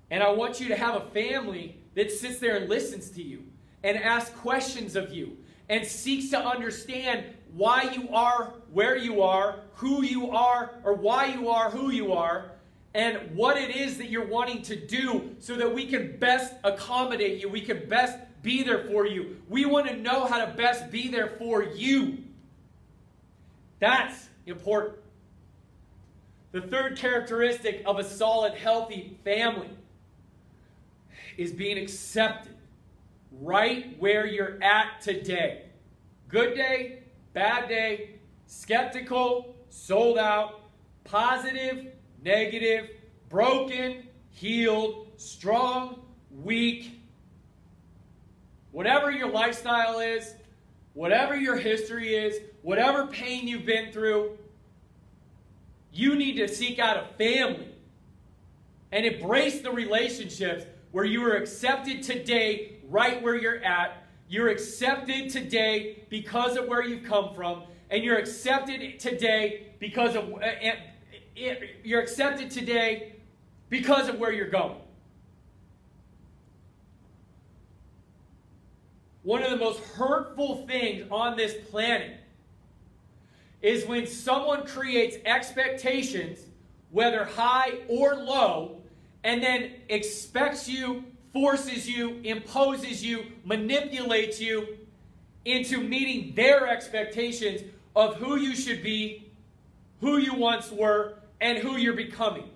And 0.09 0.23
I 0.23 0.31
want 0.31 0.59
you 0.59 0.67
to 0.69 0.75
have 0.75 0.95
a 0.95 1.05
family 1.11 1.77
that 1.93 2.11
sits 2.11 2.39
there 2.39 2.57
and 2.57 2.69
listens 2.69 3.11
to 3.11 3.21
you 3.21 3.43
and 3.83 3.97
asks 3.97 4.35
questions 4.37 4.95
of 4.95 5.13
you 5.13 5.37
and 5.73 5.87
seeks 5.87 6.29
to 6.29 6.37
understand 6.37 7.25
why 7.55 7.81
you 7.81 8.07
are 8.09 8.53
where 8.71 8.95
you 8.95 9.23
are, 9.23 9.59
who 9.73 10.03
you 10.03 10.29
are, 10.29 10.75
or 10.83 10.93
why 10.93 11.25
you 11.25 11.49
are 11.49 11.71
who 11.71 11.89
you 11.89 12.13
are, 12.13 12.51
and 12.93 13.35
what 13.35 13.57
it 13.57 13.75
is 13.75 13.97
that 13.97 14.11
you're 14.11 14.27
wanting 14.27 14.61
to 14.61 14.75
do 14.75 15.35
so 15.39 15.55
that 15.55 15.73
we 15.73 15.87
can 15.87 16.17
best 16.17 16.53
accommodate 16.63 17.41
you. 17.41 17.49
We 17.49 17.61
can 17.61 17.89
best 17.89 18.19
be 18.43 18.61
there 18.61 18.85
for 18.85 19.07
you. 19.07 19.37
We 19.49 19.65
want 19.65 19.87
to 19.87 19.97
know 19.97 20.25
how 20.25 20.45
to 20.45 20.51
best 20.53 20.91
be 20.91 21.07
there 21.07 21.29
for 21.39 21.63
you. 21.63 22.19
That's 23.79 24.29
important. 24.45 24.99
The 26.51 26.61
third 26.61 26.97
characteristic 26.97 27.81
of 27.87 27.97
a 27.97 28.03
solid, 28.03 28.53
healthy 28.53 29.17
family 29.23 29.71
is 31.35 31.51
being 31.51 31.79
accepted 31.79 32.53
right 33.41 33.95
where 33.99 34.25
you're 34.25 34.61
at 34.61 35.01
today. 35.01 35.65
Good 36.27 36.55
day, 36.55 37.03
bad 37.33 37.67
day, 37.67 38.15
skeptical, 38.47 39.55
sold 39.69 40.17
out, 40.17 40.61
positive, 41.03 41.87
negative, 42.23 42.89
broken, 43.29 44.03
healed, 44.29 45.07
strong, 45.17 46.05
weak. 46.43 46.99
Whatever 48.71 49.11
your 49.11 49.29
lifestyle 49.29 49.99
is, 49.99 50.33
whatever 50.93 51.35
your 51.35 51.57
history 51.57 52.15
is, 52.15 52.39
whatever 52.61 53.07
pain 53.07 53.47
you've 53.47 53.65
been 53.65 53.91
through, 53.91 54.37
you 55.91 56.15
need 56.15 56.37
to 56.37 56.47
seek 56.47 56.79
out 56.79 56.97
a 56.97 57.05
family 57.17 57.67
and 58.91 59.05
embrace 59.05 59.61
the 59.61 59.71
relationships 59.71 60.65
where 60.91 61.05
you 61.05 61.23
are 61.23 61.35
accepted 61.35 62.03
today, 62.03 62.72
right 62.89 63.21
where 63.21 63.35
you're 63.35 63.63
at. 63.63 64.03
You're 64.27 64.49
accepted 64.49 65.29
today 65.29 66.03
because 66.09 66.57
of 66.57 66.67
where 66.67 66.83
you've 66.83 67.03
come 67.03 67.33
from, 67.35 67.63
and 67.89 68.03
you're 68.03 68.17
accepted 68.17 68.99
today 68.99 69.73
because 69.79 70.15
of 70.15 70.33
uh, 70.33 70.47
you're 71.83 72.01
accepted 72.01 72.49
today 72.49 73.13
because 73.69 74.07
of 74.07 74.19
where 74.19 74.31
you're 74.31 74.49
going. 74.49 74.77
One 79.23 79.41
of 79.41 79.51
the 79.51 79.57
most 79.57 79.79
hurtful 79.79 80.67
things 80.67 81.07
on 81.09 81.37
this 81.37 81.55
planet 81.69 82.17
is 83.61 83.85
when 83.85 84.05
someone 84.05 84.65
creates 84.65 85.17
expectations, 85.25 86.39
whether 86.91 87.23
high 87.23 87.79
or 87.87 88.15
low, 88.15 88.81
and 89.23 89.41
then 89.41 89.71
expects 89.87 90.67
you, 90.67 91.05
forces 91.33 91.89
you, 91.89 92.21
imposes 92.23 93.03
you, 93.03 93.25
manipulates 93.43 94.39
you 94.39 94.77
into 95.43 95.81
meeting 95.81 96.33
their 96.35 96.67
expectations 96.67 97.61
of 97.95 98.15
who 98.15 98.37
you 98.37 98.55
should 98.55 98.81
be, 98.81 99.31
who 99.99 100.17
you 100.17 100.35
once 100.35 100.71
were, 100.71 101.15
and 101.41 101.57
who 101.57 101.75
you're 101.75 101.95
becoming. 101.95 102.49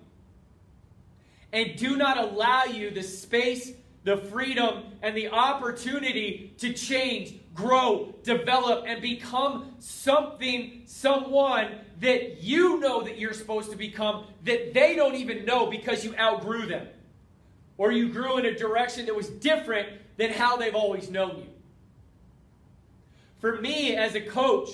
And 1.52 1.76
do 1.76 1.96
not 1.96 2.18
allow 2.18 2.64
you 2.64 2.90
the 2.90 3.02
space, 3.02 3.72
the 4.04 4.16
freedom, 4.16 4.84
and 5.02 5.16
the 5.16 5.28
opportunity 5.28 6.54
to 6.58 6.72
change 6.72 7.34
grow, 7.58 8.14
develop, 8.22 8.84
and 8.86 9.02
become 9.02 9.72
something, 9.80 10.82
someone 10.86 11.68
that 12.00 12.40
you 12.40 12.78
know 12.78 13.02
that 13.02 13.18
you're 13.18 13.32
supposed 13.32 13.72
to 13.72 13.76
become 13.76 14.24
that 14.44 14.72
they 14.72 14.94
don't 14.94 15.16
even 15.16 15.44
know 15.44 15.66
because 15.66 16.04
you 16.04 16.14
outgrew 16.16 16.66
them. 16.66 16.86
Or 17.78 17.92
you 17.92 18.10
grew 18.10 18.36
in 18.36 18.44
a 18.44 18.54
direction 18.54 19.06
that 19.06 19.14
was 19.14 19.28
different 19.28 19.88
than 20.16 20.30
how 20.30 20.56
they've 20.56 20.74
always 20.74 21.10
known 21.10 21.38
you. 21.38 21.46
For 23.40 23.60
me, 23.60 23.94
as 23.96 24.14
a 24.14 24.20
coach 24.20 24.70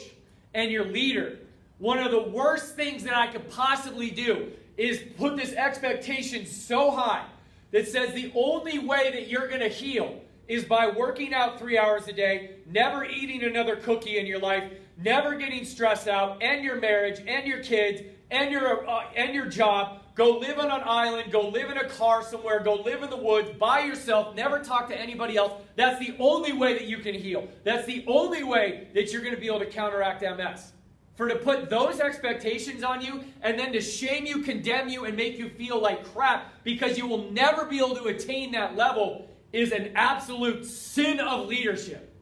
and 0.55 0.71
your 0.71 0.87
leader, 0.87 1.38
one 1.79 1.99
of 1.99 2.11
the 2.11 2.23
worst 2.23 2.77
things 2.77 3.05
that 3.05 3.14
I 3.14 3.27
could 3.27 3.51
possibly 3.51 4.11
do 4.11 4.51
is 4.77 5.01
put 5.17 5.37
this 5.37 5.53
expectation 5.53 6.47
so 6.47 6.90
high 6.90 7.27
that 7.73 7.87
says 7.88 8.14
the 8.14 8.33
only 8.35 8.79
way 8.79 9.11
that 9.12 9.29
you're 9.29 9.49
going 9.49 9.61
to 9.61 9.69
heal 9.69 10.21
is 10.49 10.64
by 10.64 10.88
working 10.88 11.35
out 11.35 11.59
three 11.59 11.79
hours 11.79 12.07
a 12.09 12.12
day, 12.12 12.57
never 12.67 13.05
eating 13.05 13.43
another 13.43 13.77
cookie 13.77 14.19
in 14.19 14.27
your 14.27 14.38
life, 14.38 14.71
never 14.97 15.35
getting 15.35 15.64
stressed 15.64 16.09
out, 16.09 16.43
and 16.43 16.64
your 16.64 16.77
marriage, 16.77 17.21
and 17.27 17.47
your 17.47 17.62
kids, 17.62 18.03
and 18.31 18.51
your 18.51 18.88
uh, 18.88 19.05
and 19.17 19.35
your 19.35 19.47
job. 19.47 20.01
Go 20.14 20.38
live 20.38 20.59
on 20.61 20.70
an 20.70 20.83
island. 20.85 21.33
Go 21.33 21.48
live 21.48 21.70
in 21.70 21.77
a 21.77 21.88
car 21.88 22.22
somewhere. 22.22 22.61
Go 22.61 22.74
live 22.74 23.03
in 23.03 23.11
the 23.11 23.16
woods 23.16 23.50
by 23.59 23.81
yourself. 23.81 24.35
Never 24.37 24.61
talk 24.61 24.88
to 24.88 25.00
anybody 25.00 25.37
else. 25.37 25.53
That's 25.74 25.98
the 25.98 26.14
only 26.20 26.53
way 26.53 26.74
that 26.74 26.87
you 26.87 26.98
can 26.98 27.14
heal. 27.14 27.48
That's 27.64 27.85
the 27.85 28.05
only 28.07 28.44
way 28.44 28.88
that 28.94 29.12
you're 29.12 29.22
going 29.22 29.35
to 29.35 29.40
be 29.40 29.48
able 29.48 29.59
to 29.59 29.66
counteract 29.66 30.22
MS. 30.22 30.72
For 31.16 31.29
to 31.29 31.37
put 31.37 31.68
those 31.68 32.00
expectations 32.00 32.83
on 32.83 33.00
you 33.00 33.24
and 33.42 33.59
then 33.59 33.72
to 33.72 33.81
shame 33.81 34.27
you, 34.27 34.42
condemn 34.42 34.88
you, 34.88 35.05
and 35.05 35.16
make 35.16 35.38
you 35.38 35.48
feel 35.48 35.81
like 35.81 36.12
crap 36.12 36.53
because 36.64 36.96
you 36.96 37.07
will 37.07 37.31
never 37.31 37.64
be 37.64 37.79
able 37.79 37.96
to 37.96 38.05
attain 38.05 38.53
that 38.53 38.77
level 38.77 39.29
is 39.53 39.72
an 39.72 39.92
absolute 39.94 40.64
sin 40.64 41.20
of 41.20 41.46
leadership. 41.46 42.12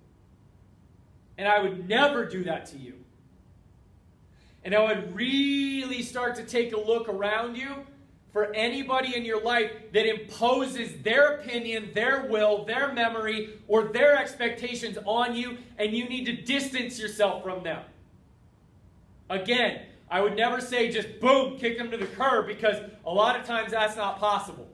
And 1.38 1.48
I 1.48 1.61
would 1.61 1.88
never 1.88 2.26
do 2.26 2.44
that 2.44 2.66
to 2.66 2.78
you. 2.78 3.02
And 4.64 4.75
I 4.75 4.83
would 4.83 5.14
really 5.14 6.03
start 6.03 6.37
to 6.37 6.44
take 6.44 6.72
a 6.72 6.81
look 6.81 7.09
around 7.09 7.57
you 7.57 7.75
for 8.33 8.55
anybody 8.55 9.16
in 9.16 9.25
your 9.25 9.42
life 9.42 9.70
that 9.92 10.07
imposes 10.07 11.03
their 11.03 11.35
opinion, 11.35 11.90
their 11.94 12.27
will, 12.27 12.64
their 12.64 12.92
memory, 12.92 13.59
or 13.68 13.85
their 13.85 14.16
expectations 14.16 14.96
on 15.05 15.37
you, 15.37 15.59
and 15.79 15.92
you 15.92 16.09
need 16.09 16.25
to 16.27 16.33
distance 16.33 16.98
yourself 16.98 17.42
from 17.42 17.62
them. 17.62 17.83
Again, 19.29 19.83
I 20.11 20.20
would 20.20 20.37
never 20.37 20.61
say 20.61 20.90
just 20.90 21.20
boom, 21.20 21.59
kick 21.59 21.77
them 21.77 21.90
to 21.90 21.96
the 21.96 22.07
curb 22.07 22.46
because 22.46 22.77
a 23.05 23.11
lot 23.11 23.38
of 23.38 23.46
times 23.46 23.72
that's 23.72 23.96
not 23.96 24.18
possible 24.18 24.68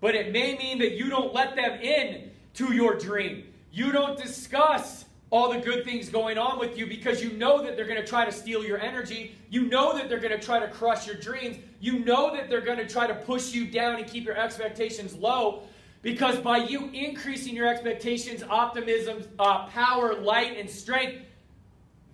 but 0.00 0.14
it 0.14 0.32
may 0.32 0.56
mean 0.56 0.78
that 0.78 0.92
you 0.92 1.08
don't 1.08 1.34
let 1.34 1.56
them 1.56 1.80
in 1.80 2.30
to 2.54 2.72
your 2.72 2.96
dream. 2.96 3.52
You 3.72 3.92
don't 3.92 4.16
discuss 4.16 5.04
all 5.30 5.52
the 5.52 5.58
good 5.58 5.84
things 5.84 6.08
going 6.08 6.38
on 6.38 6.58
with 6.58 6.78
you 6.78 6.86
because 6.86 7.22
you 7.22 7.32
know 7.32 7.62
that 7.62 7.76
they're 7.76 7.86
going 7.86 8.00
to 8.00 8.06
try 8.06 8.24
to 8.24 8.32
steal 8.32 8.64
your 8.64 8.78
energy. 8.78 9.34
You 9.50 9.62
know 9.68 9.96
that 9.96 10.08
they're 10.08 10.20
going 10.20 10.38
to 10.38 10.44
try 10.44 10.60
to 10.60 10.68
crush 10.68 11.06
your 11.06 11.16
dreams. 11.16 11.56
You 11.80 12.00
know 12.00 12.34
that 12.34 12.48
they're 12.48 12.60
going 12.60 12.78
to 12.78 12.88
try 12.88 13.06
to 13.06 13.14
push 13.14 13.52
you 13.52 13.66
down 13.66 13.96
and 13.96 14.06
keep 14.06 14.24
your 14.24 14.36
expectations 14.36 15.14
low. 15.14 15.64
Because 16.02 16.38
by 16.38 16.58
you 16.58 16.88
increasing 16.90 17.56
your 17.56 17.66
expectations, 17.66 18.44
optimism, 18.48 19.24
uh, 19.40 19.66
power, 19.66 20.14
light, 20.14 20.56
and 20.56 20.70
strength, 20.70 21.22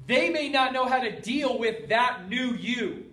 they 0.07 0.31
may 0.31 0.48
not 0.48 0.72
know 0.72 0.87
how 0.87 0.98
to 0.98 1.20
deal 1.20 1.59
with 1.59 1.88
that 1.90 2.29
new 2.29 2.55
you. 2.55 3.05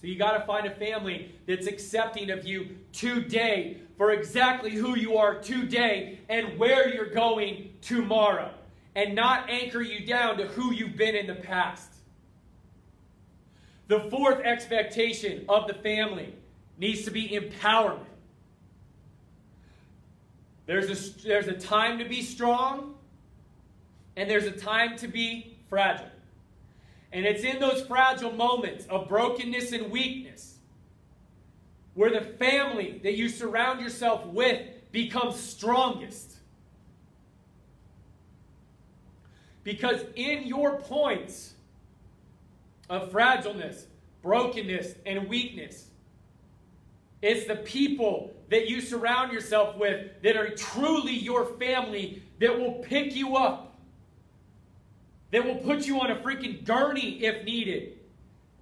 So 0.00 0.06
you 0.06 0.16
got 0.16 0.38
to 0.38 0.46
find 0.46 0.66
a 0.66 0.74
family 0.74 1.34
that's 1.46 1.66
accepting 1.66 2.30
of 2.30 2.46
you 2.46 2.76
today 2.92 3.78
for 3.96 4.10
exactly 4.10 4.72
who 4.72 4.96
you 4.96 5.16
are 5.16 5.36
today 5.36 6.20
and 6.28 6.58
where 6.58 6.88
you're 6.88 7.10
going 7.10 7.70
tomorrow, 7.80 8.50
and 8.94 9.14
not 9.14 9.48
anchor 9.48 9.80
you 9.80 10.06
down 10.06 10.36
to 10.38 10.46
who 10.46 10.72
you've 10.72 10.96
been 10.96 11.14
in 11.14 11.26
the 11.26 11.34
past. 11.34 11.92
The 13.88 14.00
fourth 14.10 14.40
expectation 14.40 15.44
of 15.48 15.66
the 15.66 15.74
family 15.74 16.34
needs 16.78 17.04
to 17.04 17.10
be 17.10 17.28
empowerment. 17.28 18.00
There's 20.66 20.90
a, 20.90 21.26
there's 21.26 21.46
a 21.46 21.54
time 21.54 21.98
to 21.98 22.04
be 22.04 22.22
strong, 22.22 22.96
and 24.16 24.28
there's 24.28 24.46
a 24.46 24.50
time 24.50 24.96
to 24.98 25.08
be 25.08 25.56
fragile. 25.68 26.10
And 27.12 27.24
it's 27.24 27.44
in 27.44 27.60
those 27.60 27.82
fragile 27.86 28.32
moments 28.32 28.84
of 28.86 29.08
brokenness 29.08 29.72
and 29.72 29.90
weakness 29.90 30.55
where 31.96 32.10
the 32.10 32.20
family 32.20 33.00
that 33.02 33.14
you 33.14 33.28
surround 33.28 33.80
yourself 33.80 34.24
with 34.26 34.60
becomes 34.92 35.40
strongest. 35.40 36.36
Because 39.64 40.04
in 40.14 40.46
your 40.46 40.78
points 40.78 41.54
of 42.88 43.10
fragileness, 43.10 43.86
brokenness, 44.22 44.94
and 45.06 45.26
weakness, 45.26 45.86
it's 47.22 47.46
the 47.46 47.56
people 47.56 48.32
that 48.50 48.68
you 48.68 48.80
surround 48.82 49.32
yourself 49.32 49.76
with 49.76 50.22
that 50.22 50.36
are 50.36 50.50
truly 50.50 51.14
your 51.14 51.46
family 51.46 52.22
that 52.40 52.56
will 52.56 52.74
pick 52.74 53.16
you 53.16 53.36
up, 53.36 53.78
that 55.30 55.44
will 55.44 55.56
put 55.56 55.86
you 55.86 55.98
on 55.98 56.10
a 56.10 56.16
freaking 56.16 56.62
gurney 56.64 57.24
if 57.24 57.42
needed, 57.44 57.98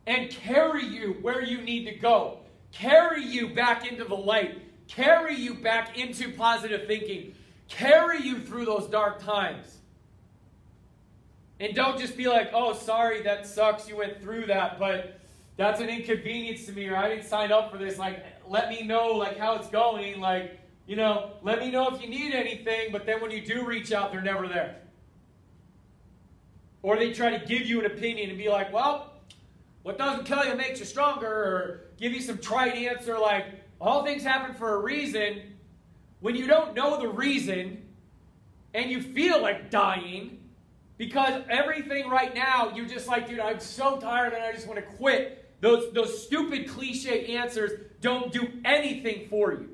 and 0.06 0.30
carry 0.30 0.84
you 0.86 1.16
where 1.20 1.42
you 1.42 1.60
need 1.60 1.84
to 1.86 1.94
go, 1.96 2.38
carry 2.74 3.24
you 3.24 3.48
back 3.48 3.90
into 3.90 4.04
the 4.04 4.16
light, 4.16 4.60
carry 4.88 5.34
you 5.34 5.54
back 5.54 5.96
into 5.96 6.32
positive 6.32 6.86
thinking, 6.86 7.34
carry 7.68 8.20
you 8.20 8.40
through 8.40 8.66
those 8.66 8.86
dark 8.88 9.22
times. 9.22 9.78
And 11.60 11.74
don't 11.74 11.98
just 11.98 12.16
be 12.16 12.26
like, 12.26 12.50
oh, 12.52 12.74
sorry, 12.74 13.22
that 13.22 13.46
sucks, 13.46 13.88
you 13.88 13.96
went 13.96 14.20
through 14.20 14.46
that, 14.46 14.78
but 14.78 15.20
that's 15.56 15.80
an 15.80 15.88
inconvenience 15.88 16.66
to 16.66 16.72
me, 16.72 16.88
or 16.88 16.96
I 16.96 17.08
didn't 17.08 17.26
sign 17.26 17.52
up 17.52 17.70
for 17.70 17.78
this. 17.78 17.96
Like, 17.96 18.24
let 18.48 18.68
me 18.68 18.82
know 18.82 19.12
like 19.12 19.38
how 19.38 19.54
it's 19.54 19.68
going. 19.68 20.20
Like, 20.20 20.58
you 20.86 20.96
know, 20.96 21.30
let 21.42 21.60
me 21.60 21.70
know 21.70 21.94
if 21.94 22.02
you 22.02 22.08
need 22.08 22.34
anything, 22.34 22.90
but 22.90 23.06
then 23.06 23.22
when 23.22 23.30
you 23.30 23.40
do 23.40 23.64
reach 23.64 23.92
out, 23.92 24.10
they're 24.10 24.20
never 24.20 24.48
there. 24.48 24.76
Or 26.82 26.96
they 26.96 27.12
try 27.12 27.38
to 27.38 27.46
give 27.46 27.62
you 27.66 27.78
an 27.78 27.86
opinion 27.86 28.30
and 28.30 28.38
be 28.38 28.48
like, 28.48 28.72
well, 28.72 29.12
what 29.84 29.96
doesn't 29.96 30.24
kill 30.24 30.44
you 30.44 30.56
makes 30.56 30.80
you 30.80 30.84
stronger, 30.84 31.28
or 31.28 31.83
give 31.96 32.12
you 32.12 32.20
some 32.20 32.38
trite 32.38 32.74
answer 32.74 33.18
like, 33.18 33.46
all 33.80 34.04
things 34.04 34.22
happen 34.22 34.54
for 34.54 34.74
a 34.74 34.78
reason. 34.80 35.42
When 36.20 36.34
you 36.34 36.46
don't 36.46 36.74
know 36.74 36.98
the 36.98 37.08
reason 37.08 37.82
and 38.72 38.90
you 38.90 39.02
feel 39.02 39.40
like 39.42 39.70
dying, 39.70 40.40
because 40.96 41.42
everything 41.50 42.08
right 42.08 42.34
now, 42.34 42.72
you're 42.74 42.86
just 42.86 43.08
like, 43.08 43.28
dude, 43.28 43.40
I'm 43.40 43.60
so 43.60 43.98
tired 43.98 44.32
and 44.32 44.42
I 44.42 44.52
just 44.52 44.66
want 44.66 44.78
to 44.78 44.86
quit. 44.96 45.40
Those, 45.60 45.92
those 45.92 46.24
stupid 46.24 46.68
cliche 46.68 47.36
answers 47.36 47.72
don't 48.00 48.32
do 48.32 48.48
anything 48.64 49.28
for 49.28 49.52
you. 49.52 49.70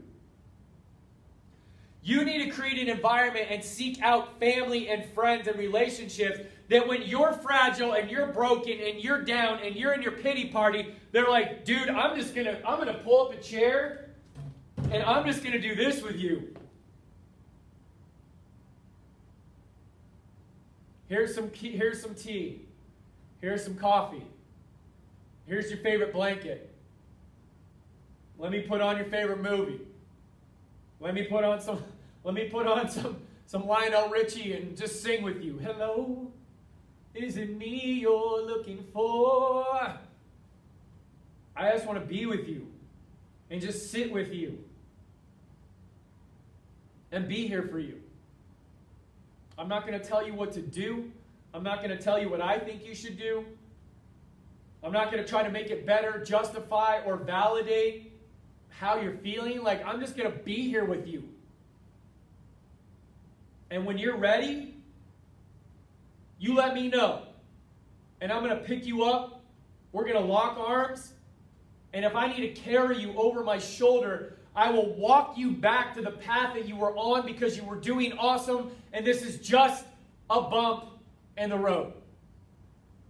You 2.02 2.24
need 2.24 2.44
to 2.44 2.50
create 2.50 2.78
an 2.78 2.88
environment 2.88 3.46
and 3.50 3.62
seek 3.62 4.00
out 4.00 4.40
family 4.40 4.88
and 4.88 5.04
friends 5.12 5.46
and 5.46 5.58
relationships 5.58 6.40
that 6.70 6.86
when 6.86 7.02
you're 7.02 7.32
fragile 7.32 7.92
and 7.92 8.08
you're 8.08 8.28
broken 8.28 8.78
and 8.80 9.02
you're 9.02 9.22
down 9.22 9.58
and 9.58 9.74
you're 9.74 9.92
in 9.92 10.00
your 10.00 10.12
pity 10.12 10.46
party, 10.46 10.94
they're 11.10 11.28
like, 11.28 11.64
dude, 11.64 11.88
I'm 11.90 12.16
just 12.16 12.34
gonna, 12.34 12.60
I'm 12.64 12.78
gonna 12.78 13.00
pull 13.04 13.26
up 13.26 13.32
a 13.32 13.42
chair 13.42 14.10
and 14.90 15.02
I'm 15.02 15.26
just 15.26 15.42
gonna 15.42 15.60
do 15.60 15.74
this 15.74 16.00
with 16.00 16.16
you. 16.16 16.54
Here's 21.08 21.34
some, 21.34 21.50
here's 21.52 22.00
some 22.00 22.14
tea. 22.14 22.62
Here's 23.40 23.64
some 23.64 23.74
coffee. 23.74 24.24
Here's 25.46 25.68
your 25.70 25.80
favorite 25.80 26.12
blanket. 26.12 26.72
Let 28.38 28.52
me 28.52 28.60
put 28.60 28.80
on 28.80 28.96
your 28.96 29.06
favorite 29.06 29.42
movie. 29.42 29.80
Let 31.00 31.14
me 31.14 31.24
put 31.24 31.42
on 31.42 31.60
some 31.60 31.82
let 32.24 32.34
me 32.34 32.44
put 32.44 32.68
on 32.68 32.88
some 32.88 33.16
some 33.46 33.66
Lionel 33.66 34.08
Richie 34.08 34.52
and 34.52 34.76
just 34.76 35.02
sing 35.02 35.24
with 35.24 35.42
you. 35.42 35.58
Hello, 35.58 36.30
is 37.14 37.36
it 37.36 37.56
me 37.56 37.98
you're 38.00 38.42
looking 38.42 38.84
for? 38.92 39.66
I 41.56 41.72
just 41.72 41.86
want 41.86 42.00
to 42.00 42.06
be 42.06 42.26
with 42.26 42.48
you 42.48 42.66
and 43.50 43.60
just 43.60 43.90
sit 43.90 44.12
with 44.12 44.32
you 44.32 44.58
and 47.12 47.28
be 47.28 47.46
here 47.46 47.62
for 47.62 47.78
you. 47.78 48.00
I'm 49.58 49.68
not 49.68 49.86
going 49.86 50.00
to 50.00 50.06
tell 50.06 50.26
you 50.26 50.34
what 50.34 50.52
to 50.52 50.62
do. 50.62 51.10
I'm 51.52 51.62
not 51.62 51.82
going 51.82 51.90
to 51.90 52.02
tell 52.02 52.18
you 52.18 52.30
what 52.30 52.40
I 52.40 52.58
think 52.58 52.86
you 52.86 52.94
should 52.94 53.18
do. 53.18 53.44
I'm 54.82 54.92
not 54.92 55.10
going 55.10 55.22
to 55.22 55.28
try 55.28 55.42
to 55.42 55.50
make 55.50 55.70
it 55.70 55.84
better, 55.84 56.24
justify, 56.24 57.00
or 57.04 57.16
validate 57.16 58.12
how 58.70 58.98
you're 58.98 59.16
feeling. 59.18 59.62
Like, 59.62 59.84
I'm 59.84 60.00
just 60.00 60.16
going 60.16 60.30
to 60.30 60.38
be 60.38 60.68
here 60.68 60.84
with 60.84 61.06
you. 61.06 61.28
And 63.70 63.84
when 63.84 63.98
you're 63.98 64.16
ready, 64.16 64.69
you 66.40 66.54
let 66.54 66.74
me 66.74 66.88
know. 66.88 67.22
And 68.20 68.32
I'm 68.32 68.42
going 68.42 68.56
to 68.56 68.64
pick 68.64 68.86
you 68.86 69.04
up. 69.04 69.44
We're 69.92 70.04
going 70.04 70.16
to 70.16 70.32
lock 70.32 70.58
arms. 70.58 71.12
And 71.92 72.04
if 72.04 72.16
I 72.16 72.28
need 72.28 72.54
to 72.54 72.60
carry 72.60 72.98
you 72.98 73.14
over 73.16 73.44
my 73.44 73.58
shoulder, 73.58 74.38
I 74.56 74.70
will 74.70 74.94
walk 74.94 75.36
you 75.36 75.52
back 75.52 75.94
to 75.94 76.02
the 76.02 76.10
path 76.10 76.54
that 76.54 76.66
you 76.66 76.76
were 76.76 76.96
on 76.96 77.26
because 77.26 77.56
you 77.56 77.64
were 77.64 77.76
doing 77.76 78.14
awesome. 78.14 78.70
And 78.92 79.06
this 79.06 79.22
is 79.22 79.38
just 79.38 79.84
a 80.30 80.40
bump 80.40 80.86
in 81.36 81.50
the 81.50 81.58
road. 81.58 81.92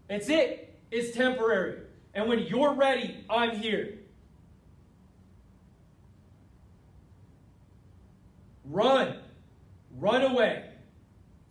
It's 0.08 0.28
it. 0.28 0.74
it 0.90 0.96
is 0.96 1.12
temporary. 1.12 1.82
And 2.14 2.28
when 2.28 2.40
you're 2.40 2.74
ready, 2.74 3.24
I'm 3.30 3.56
here. 3.56 3.98
Run. 8.64 9.18
Run 9.98 10.22
away 10.22 10.64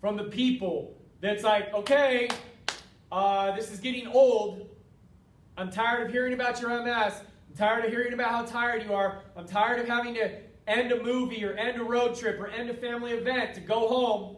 from 0.02 0.18
the 0.18 0.26
people 0.26 0.96
that's 1.22 1.44
like, 1.44 1.74
okay, 1.74 2.30
uh, 3.12 3.56
this 3.56 3.72
is 3.72 3.80
getting 3.80 4.08
old. 4.08 4.70
I'm 5.58 5.70
tired 5.70 6.08
of 6.08 6.12
hearing 6.12 6.34
about 6.34 6.62
your 6.62 6.70
MS. 6.70 7.14
I'm 7.50 7.58
tired 7.58 7.86
of 7.86 7.92
hearing 7.92 8.14
about 8.14 8.32
how 8.32 8.46
tired 8.46 8.84
you 8.84 8.94
are. 8.94 9.22
I'm 9.36 9.46
tired 9.46 9.80
of 9.80 9.88
having 9.88 10.14
to 10.16 10.32
end 10.68 10.92
a 10.92 11.04
movie 11.04 11.44
or 11.44 11.54
end 11.54 11.80
a 11.80 11.84
road 11.84 12.16
trip 12.16 12.40
or 12.40 12.48
end 12.48 12.70
a 12.70 12.74
family 12.74 13.12
event 13.12 13.56
to 13.56 13.62
go 13.62 13.88
home. 13.88 14.38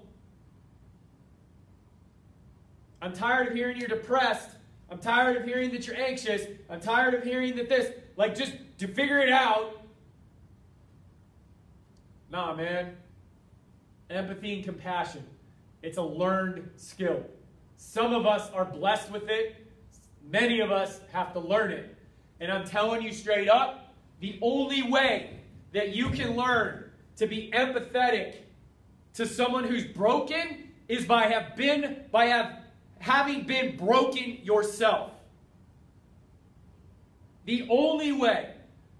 I'm 3.01 3.13
tired 3.13 3.49
of 3.49 3.53
hearing 3.53 3.77
you're 3.77 3.87
depressed. 3.87 4.49
I'm 4.89 4.99
tired 4.99 5.37
of 5.37 5.43
hearing 5.43 5.71
that 5.71 5.87
you're 5.87 5.97
anxious. 5.97 6.43
I'm 6.69 6.79
tired 6.79 7.13
of 7.13 7.23
hearing 7.23 7.55
that 7.57 7.69
this. 7.69 7.91
Like, 8.17 8.35
just 8.35 8.53
to 8.79 8.87
figure 8.87 9.19
it 9.19 9.31
out. 9.31 9.81
Nah, 12.29 12.55
man. 12.55 12.97
Empathy 14.09 14.55
and 14.55 14.63
compassion. 14.63 15.23
It's 15.81 15.97
a 15.97 16.03
learned 16.03 16.69
skill. 16.75 17.23
Some 17.77 18.13
of 18.13 18.25
us 18.25 18.49
are 18.51 18.65
blessed 18.65 19.11
with 19.11 19.29
it. 19.29 19.55
Many 20.29 20.59
of 20.59 20.71
us 20.71 21.01
have 21.11 21.33
to 21.33 21.39
learn 21.39 21.71
it. 21.71 21.95
And 22.39 22.51
I'm 22.51 22.65
telling 22.65 23.01
you 23.01 23.11
straight 23.11 23.49
up, 23.49 23.93
the 24.19 24.37
only 24.41 24.83
way 24.83 25.39
that 25.73 25.95
you 25.95 26.09
can 26.09 26.35
learn 26.35 26.91
to 27.17 27.27
be 27.27 27.51
empathetic 27.53 28.35
to 29.15 29.25
someone 29.25 29.63
who's 29.63 29.85
broken 29.85 30.69
is 30.87 31.05
by 31.05 31.23
have 31.23 31.55
been 31.55 32.03
by 32.11 32.25
have 32.25 32.59
having 32.99 33.43
been 33.43 33.77
broken 33.77 34.37
yourself. 34.43 35.11
The 37.45 37.67
only 37.69 38.11
way 38.11 38.53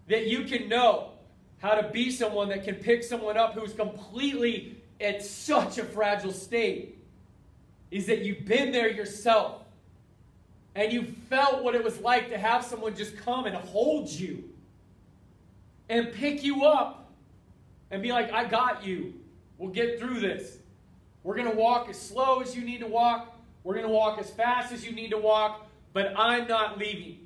that 0.07 0.27
you 0.27 0.45
can 0.45 0.67
know 0.67 1.11
how 1.59 1.75
to 1.75 1.89
be 1.89 2.09
someone 2.09 2.49
that 2.49 2.63
can 2.63 2.75
pick 2.75 3.03
someone 3.03 3.37
up 3.37 3.53
who's 3.53 3.73
completely 3.73 4.80
at 5.01 5.23
such 5.23 5.77
a 5.77 5.83
fragile 5.83 6.31
state 6.31 6.97
is 7.89 8.05
that 8.05 8.23
you've 8.23 8.45
been 8.45 8.71
there 8.71 8.89
yourself 8.89 9.63
and 10.75 10.93
you 10.93 11.03
felt 11.29 11.63
what 11.63 11.75
it 11.75 11.83
was 11.83 11.99
like 11.99 12.29
to 12.29 12.37
have 12.37 12.63
someone 12.63 12.95
just 12.95 13.17
come 13.17 13.45
and 13.45 13.55
hold 13.55 14.09
you 14.09 14.43
and 15.89 16.13
pick 16.13 16.43
you 16.43 16.63
up 16.63 17.11
and 17.89 18.01
be 18.01 18.11
like, 18.11 18.31
I 18.31 18.45
got 18.45 18.85
you. 18.85 19.13
We'll 19.57 19.71
get 19.71 19.99
through 19.99 20.21
this. 20.21 20.57
We're 21.23 21.35
going 21.35 21.49
to 21.49 21.55
walk 21.55 21.89
as 21.89 21.99
slow 21.99 22.39
as 22.39 22.55
you 22.55 22.63
need 22.63 22.79
to 22.79 22.87
walk. 22.87 23.35
We're 23.63 23.73
going 23.73 23.85
to 23.85 23.91
walk 23.91 24.19
as 24.19 24.29
fast 24.29 24.71
as 24.71 24.85
you 24.85 24.93
need 24.93 25.09
to 25.09 25.17
walk, 25.17 25.67
but 25.93 26.13
I'm 26.17 26.47
not 26.47 26.79
leaving. 26.79 27.19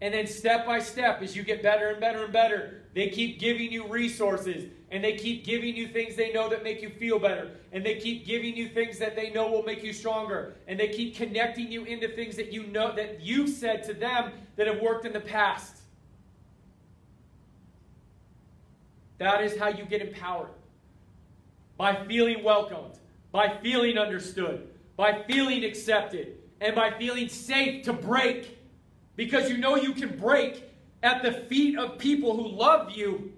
And 0.00 0.14
then 0.14 0.26
step 0.26 0.64
by 0.64 0.78
step, 0.78 1.20
as 1.22 1.36
you 1.36 1.42
get 1.42 1.62
better 1.62 1.88
and 1.88 2.00
better 2.00 2.24
and 2.24 2.32
better, 2.32 2.82
they 2.94 3.08
keep 3.08 3.38
giving 3.38 3.70
you 3.70 3.86
resources 3.86 4.70
and 4.92 5.02
they 5.02 5.14
keep 5.14 5.42
giving 5.42 5.74
you 5.74 5.88
things 5.88 6.16
they 6.16 6.32
know 6.32 6.50
that 6.50 6.62
make 6.62 6.82
you 6.82 6.90
feel 6.90 7.18
better. 7.18 7.52
And 7.72 7.84
they 7.84 7.94
keep 7.94 8.26
giving 8.26 8.54
you 8.54 8.68
things 8.68 8.98
that 8.98 9.16
they 9.16 9.30
know 9.30 9.50
will 9.50 9.62
make 9.62 9.82
you 9.82 9.90
stronger. 9.90 10.54
And 10.68 10.78
they 10.78 10.88
keep 10.88 11.16
connecting 11.16 11.72
you 11.72 11.84
into 11.84 12.08
things 12.08 12.36
that 12.36 12.52
you 12.52 12.66
know 12.66 12.94
that 12.94 13.22
you've 13.22 13.48
said 13.48 13.82
to 13.84 13.94
them 13.94 14.32
that 14.56 14.66
have 14.66 14.82
worked 14.82 15.06
in 15.06 15.14
the 15.14 15.20
past. 15.20 15.78
That 19.16 19.42
is 19.42 19.58
how 19.58 19.68
you 19.68 19.86
get 19.86 20.02
empowered. 20.02 20.50
By 21.78 22.04
feeling 22.04 22.44
welcomed, 22.44 22.98
by 23.32 23.56
feeling 23.62 23.96
understood, 23.96 24.68
by 24.98 25.22
feeling 25.26 25.64
accepted, 25.64 26.36
and 26.60 26.74
by 26.74 26.90
feeling 26.98 27.30
safe 27.30 27.82
to 27.84 27.94
break. 27.94 28.58
Because 29.16 29.48
you 29.48 29.56
know 29.56 29.76
you 29.76 29.94
can 29.94 30.18
break 30.18 30.68
at 31.02 31.22
the 31.22 31.32
feet 31.32 31.78
of 31.78 31.96
people 31.96 32.36
who 32.36 32.46
love 32.46 32.90
you 32.90 33.32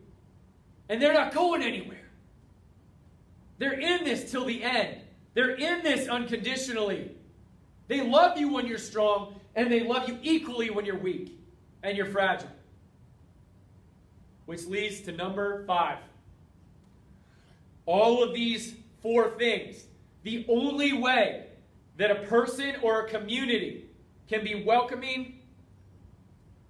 and 0.88 1.01
they're 1.01 1.14
not 1.14 1.33
going 1.33 1.62
anywhere. 1.62 2.09
They're 3.59 3.79
in 3.79 4.05
this 4.05 4.31
till 4.31 4.44
the 4.44 4.62
end. 4.62 5.01
They're 5.35 5.55
in 5.55 5.83
this 5.83 6.09
unconditionally. 6.09 7.11
They 7.88 8.01
love 8.01 8.38
you 8.38 8.53
when 8.53 8.66
you're 8.66 8.79
strong, 8.79 9.40
and 9.55 9.70
they 9.70 9.81
love 9.81 10.09
you 10.09 10.18
equally 10.23 10.70
when 10.70 10.85
you're 10.85 10.99
weak 10.99 11.38
and 11.83 11.97
you're 11.97 12.07
fragile. 12.07 12.49
Which 14.47 14.66
leads 14.66 15.01
to 15.03 15.12
number 15.12 15.64
five. 15.66 15.99
All 17.87 18.23
of 18.23 18.35
these 18.35 18.75
four 19.03 19.31
things, 19.38 19.85
the 20.23 20.47
only 20.49 20.92
way 20.92 21.47
that 21.97 22.11
a 22.11 22.27
person 22.27 22.75
or 22.83 23.01
a 23.01 23.09
community 23.09 23.87
can 24.29 24.42
be 24.42 24.64
welcoming, 24.64 25.40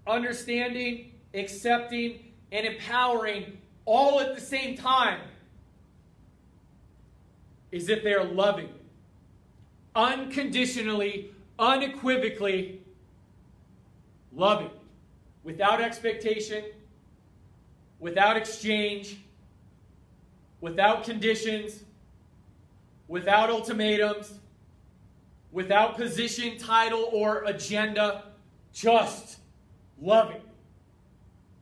understanding, 0.07 1.13
accepting, 1.33 2.33
and 2.53 2.67
empowering 2.67 3.59
all 3.87 4.21
at 4.21 4.35
the 4.35 4.41
same 4.41 4.77
time 4.77 5.21
is 7.71 7.89
if 7.89 8.03
they 8.03 8.15
are 8.15 8.25
loving, 8.25 8.69
unconditionally, 9.95 11.33
unequivocally 11.59 12.81
loving, 14.33 14.71
without 15.43 15.81
expectation, 15.81 16.65
without 17.99 18.37
exchange, 18.37 19.19
without 20.61 21.05
conditions, 21.05 21.85
without 23.09 23.51
ultimatums, 23.51 24.35
without 25.53 25.97
position, 25.97 26.59
title, 26.59 27.09
or 27.13 27.45
agenda, 27.45 28.25
just 28.73 29.39
loving. 30.01 30.41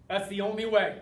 That's 0.08 0.28
the 0.28 0.40
only 0.40 0.66
way. 0.66 0.98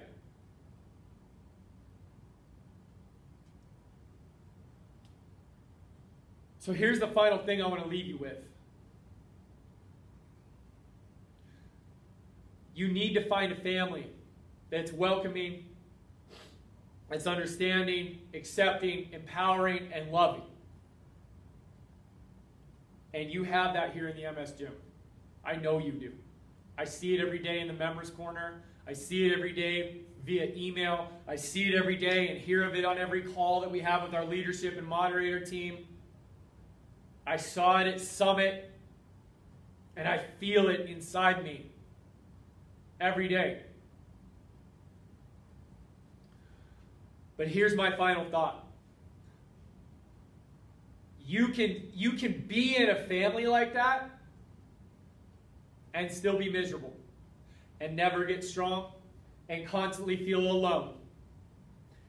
So 6.60 6.74
here's 6.74 7.00
the 7.00 7.06
final 7.08 7.38
thing 7.38 7.62
I 7.62 7.66
want 7.66 7.82
to 7.82 7.88
leave 7.88 8.06
you 8.06 8.18
with. 8.18 8.36
You 12.74 12.88
need 12.88 13.14
to 13.14 13.26
find 13.28 13.50
a 13.50 13.56
family 13.56 14.06
that's 14.68 14.92
welcoming, 14.92 15.64
that's 17.08 17.26
understanding, 17.26 18.18
accepting, 18.34 19.08
empowering, 19.12 19.88
and 19.92 20.12
loving. 20.12 20.42
And 23.14 23.30
you 23.30 23.42
have 23.42 23.72
that 23.72 23.92
here 23.94 24.08
in 24.08 24.16
the 24.16 24.30
MS 24.30 24.52
gym. 24.52 24.72
I 25.42 25.56
know 25.56 25.78
you 25.78 25.92
do. 25.92 26.12
I 26.76 26.84
see 26.84 27.14
it 27.14 27.20
every 27.20 27.38
day 27.38 27.60
in 27.60 27.68
the 27.68 27.72
members' 27.72 28.10
corner. 28.10 28.62
I 28.86 28.92
see 28.92 29.26
it 29.26 29.32
every 29.32 29.52
day 29.52 30.02
via 30.26 30.52
email. 30.54 31.08
I 31.26 31.36
see 31.36 31.68
it 31.68 31.74
every 31.74 31.96
day 31.96 32.28
and 32.28 32.38
hear 32.38 32.64
of 32.64 32.74
it 32.74 32.84
on 32.84 32.98
every 32.98 33.22
call 33.22 33.62
that 33.62 33.70
we 33.70 33.80
have 33.80 34.02
with 34.02 34.14
our 34.14 34.26
leadership 34.26 34.76
and 34.76 34.86
moderator 34.86 35.40
team. 35.40 35.86
I 37.30 37.36
saw 37.36 37.78
it 37.78 37.86
at 37.86 38.00
Summit, 38.00 38.72
and 39.96 40.08
I 40.08 40.18
feel 40.40 40.68
it 40.68 40.88
inside 40.88 41.44
me 41.44 41.70
every 43.00 43.28
day. 43.28 43.60
But 47.36 47.46
here's 47.46 47.76
my 47.76 47.96
final 47.96 48.24
thought. 48.24 48.66
You 51.24 51.50
can, 51.50 51.80
you 51.94 52.14
can 52.14 52.32
be 52.48 52.76
in 52.76 52.90
a 52.90 52.96
family 52.96 53.46
like 53.46 53.74
that 53.74 54.10
and 55.94 56.10
still 56.10 56.36
be 56.36 56.50
miserable 56.50 56.96
and 57.80 57.94
never 57.94 58.24
get 58.24 58.42
strong 58.42 58.90
and 59.48 59.68
constantly 59.68 60.16
feel 60.16 60.40
alone. 60.40 60.94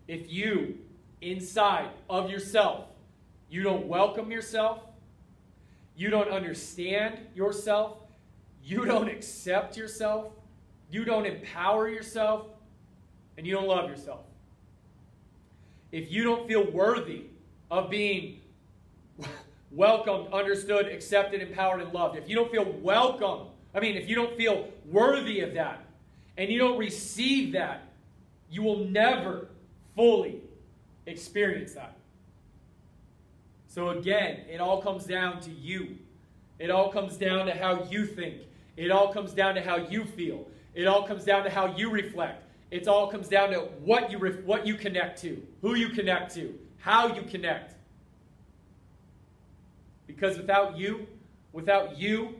If 0.07 0.31
you, 0.31 0.79
inside 1.21 1.89
of 2.09 2.31
yourself, 2.31 2.85
you 3.51 3.61
don't 3.61 3.85
welcome 3.85 4.31
yourself, 4.31 4.81
you 6.01 6.09
don't 6.09 6.29
understand 6.29 7.19
yourself, 7.35 7.99
you 8.63 8.85
don't 8.85 9.07
accept 9.07 9.77
yourself, 9.77 10.33
you 10.89 11.05
don't 11.05 11.27
empower 11.27 11.87
yourself, 11.87 12.47
and 13.37 13.45
you 13.45 13.53
don't 13.53 13.67
love 13.67 13.87
yourself. 13.87 14.21
If 15.91 16.11
you 16.11 16.23
don't 16.23 16.47
feel 16.47 16.69
worthy 16.71 17.25
of 17.69 17.91
being 17.91 18.41
welcomed, 19.71 20.33
understood, 20.33 20.87
accepted, 20.87 21.39
empowered, 21.39 21.81
and 21.81 21.93
loved, 21.93 22.17
if 22.17 22.27
you 22.27 22.35
don't 22.35 22.51
feel 22.51 22.71
welcome, 22.81 23.49
I 23.75 23.79
mean, 23.79 23.95
if 23.95 24.09
you 24.09 24.15
don't 24.15 24.35
feel 24.35 24.69
worthy 24.89 25.41
of 25.41 25.53
that, 25.53 25.85
and 26.35 26.49
you 26.49 26.57
don't 26.57 26.79
receive 26.79 27.53
that, 27.53 27.83
you 28.49 28.63
will 28.63 28.85
never 28.85 29.49
fully 29.95 30.41
experience 31.05 31.73
that. 31.73 31.95
So 33.73 33.91
again, 33.91 34.41
it 34.51 34.59
all 34.59 34.81
comes 34.81 35.05
down 35.05 35.39
to 35.43 35.49
you. 35.49 35.95
It 36.59 36.69
all 36.69 36.91
comes 36.91 37.15
down 37.15 37.45
to 37.45 37.53
how 37.53 37.83
you 37.85 38.05
think. 38.05 38.41
It 38.75 38.91
all 38.91 39.13
comes 39.13 39.31
down 39.31 39.55
to 39.55 39.61
how 39.61 39.77
you 39.77 40.03
feel. 40.03 40.45
It 40.75 40.87
all 40.87 41.07
comes 41.07 41.23
down 41.23 41.45
to 41.45 41.49
how 41.49 41.73
you 41.77 41.89
reflect. 41.89 42.43
It 42.69 42.89
all 42.89 43.09
comes 43.09 43.29
down 43.29 43.51
to 43.51 43.59
what 43.85 44.11
you 44.11 44.17
ref- 44.17 44.43
what 44.43 44.67
you 44.67 44.75
connect 44.75 45.21
to, 45.21 45.41
who 45.61 45.75
you 45.75 45.87
connect 45.87 46.35
to, 46.35 46.53
how 46.79 47.15
you 47.15 47.21
connect. 47.21 47.75
Because 50.05 50.35
without 50.35 50.77
you, 50.77 51.07
without 51.53 51.97
you 51.97 52.35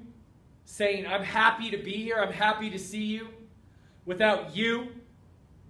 saying, 0.65 1.07
I'm 1.07 1.23
happy 1.23 1.71
to 1.71 1.77
be 1.77 1.93
here, 1.93 2.17
I'm 2.17 2.33
happy 2.33 2.69
to 2.69 2.77
see 2.77 3.05
you, 3.05 3.29
without 4.05 4.53
you 4.53 4.89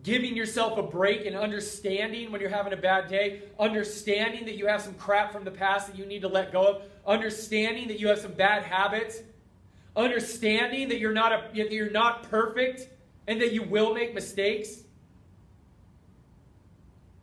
giving 0.03 0.35
yourself 0.35 0.77
a 0.77 0.83
break 0.83 1.25
and 1.25 1.35
understanding 1.35 2.31
when 2.31 2.41
you're 2.41 2.49
having 2.49 2.73
a 2.73 2.77
bad 2.77 3.07
day, 3.07 3.43
understanding 3.59 4.45
that 4.45 4.55
you 4.55 4.67
have 4.67 4.81
some 4.81 4.93
crap 4.95 5.31
from 5.31 5.43
the 5.43 5.51
past 5.51 5.87
that 5.87 5.97
you 5.97 6.05
need 6.05 6.21
to 6.21 6.27
let 6.27 6.51
go 6.51 6.61
of, 6.63 6.81
understanding 7.05 7.87
that 7.87 7.99
you 7.99 8.07
have 8.07 8.19
some 8.19 8.31
bad 8.31 8.63
habits, 8.63 9.21
understanding 9.95 10.89
that 10.89 10.99
you're 10.99 11.13
not 11.13 11.31
a, 11.31 11.49
that 11.55 11.71
you're 11.71 11.91
not 11.91 12.23
perfect 12.23 12.87
and 13.27 13.39
that 13.41 13.53
you 13.53 13.63
will 13.63 13.93
make 13.93 14.13
mistakes, 14.13 14.83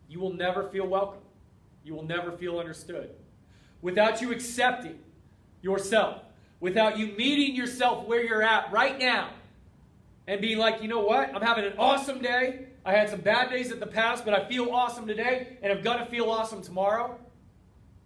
you 0.08 0.20
will 0.20 0.32
never 0.32 0.68
feel 0.68 0.86
welcome. 0.86 1.20
You 1.84 1.94
will 1.94 2.04
never 2.04 2.32
feel 2.32 2.58
understood. 2.58 3.10
Without 3.82 4.20
you 4.20 4.32
accepting 4.32 4.98
yourself, 5.62 6.22
without 6.60 6.98
you 6.98 7.08
meeting 7.08 7.54
yourself 7.54 8.06
where 8.06 8.22
you're 8.22 8.42
at 8.42 8.70
right 8.72 8.98
now, 8.98 9.30
and 10.28 10.42
being 10.42 10.58
like, 10.58 10.82
you 10.82 10.88
know 10.88 11.00
what? 11.00 11.34
I'm 11.34 11.40
having 11.40 11.64
an 11.64 11.72
awesome 11.78 12.20
day. 12.20 12.67
I 12.88 12.92
had 12.92 13.10
some 13.10 13.20
bad 13.20 13.50
days 13.50 13.70
at 13.70 13.80
the 13.80 13.86
past, 13.86 14.24
but 14.24 14.32
I 14.32 14.48
feel 14.48 14.70
awesome 14.72 15.06
today, 15.06 15.58
and 15.60 15.70
I'm 15.70 15.82
going 15.82 15.98
to 15.98 16.06
feel 16.06 16.30
awesome 16.30 16.62
tomorrow. 16.62 17.18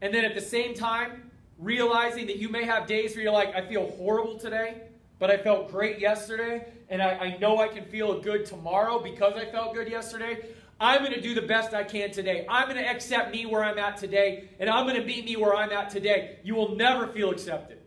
And 0.01 0.13
then 0.13 0.25
at 0.25 0.35
the 0.35 0.41
same 0.41 0.75
time, 0.75 1.31
realizing 1.57 2.27
that 2.27 2.39
you 2.39 2.49
may 2.49 2.65
have 2.65 2.89
days 2.89 3.15
where 3.15 3.23
you're 3.23 3.33
like, 3.33 3.55
I 3.55 3.65
feel 3.65 3.89
horrible 3.93 4.41
today, 4.41 4.83
but 5.21 5.31
I 5.31 5.37
felt 5.37 5.71
great 5.71 6.01
yesterday, 6.01 6.67
and 6.89 7.01
I, 7.01 7.11
I 7.11 7.39
know 7.39 7.61
I 7.61 7.69
can 7.69 7.85
feel 7.85 8.21
good 8.21 8.45
tomorrow 8.45 8.99
because 8.99 9.35
I 9.35 9.45
felt 9.53 9.73
good 9.73 9.89
yesterday. 9.89 10.47
I'm 10.81 10.99
going 10.99 11.15
to 11.15 11.21
do 11.21 11.33
the 11.33 11.43
best 11.43 11.75
I 11.75 11.85
can 11.85 12.11
today. 12.11 12.45
I'm 12.49 12.69
going 12.69 12.83
to 12.83 12.91
accept 12.91 13.31
me 13.31 13.47
where 13.47 13.63
I'm 13.63 13.79
at 13.79 13.99
today, 13.99 14.49
and 14.59 14.69
I'm 14.69 14.85
going 14.85 15.01
to 15.01 15.07
meet 15.07 15.25
me 15.25 15.37
where 15.37 15.55
I'm 15.55 15.71
at 15.71 15.91
today. 15.91 16.39
You 16.43 16.57
will 16.57 16.75
never 16.75 17.07
feel 17.07 17.31
accepted 17.31 17.79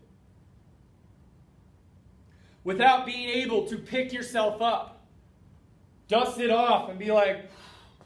without 2.64 3.06
being 3.06 3.28
able 3.28 3.68
to 3.68 3.78
pick 3.78 4.14
yourself 4.14 4.62
up, 4.62 4.95
dust 6.08 6.40
it 6.40 6.52
off, 6.52 6.90
and 6.90 7.00
be 7.00 7.12
like, 7.12 7.50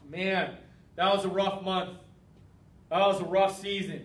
man, 0.08 0.56
that 0.96 1.14
was 1.14 1.24
a 1.24 1.28
rough 1.28 1.62
month. 1.62 1.90
That 2.90 3.00
was 3.00 3.20
a 3.20 3.24
rough 3.24 3.60
season. 3.60 4.04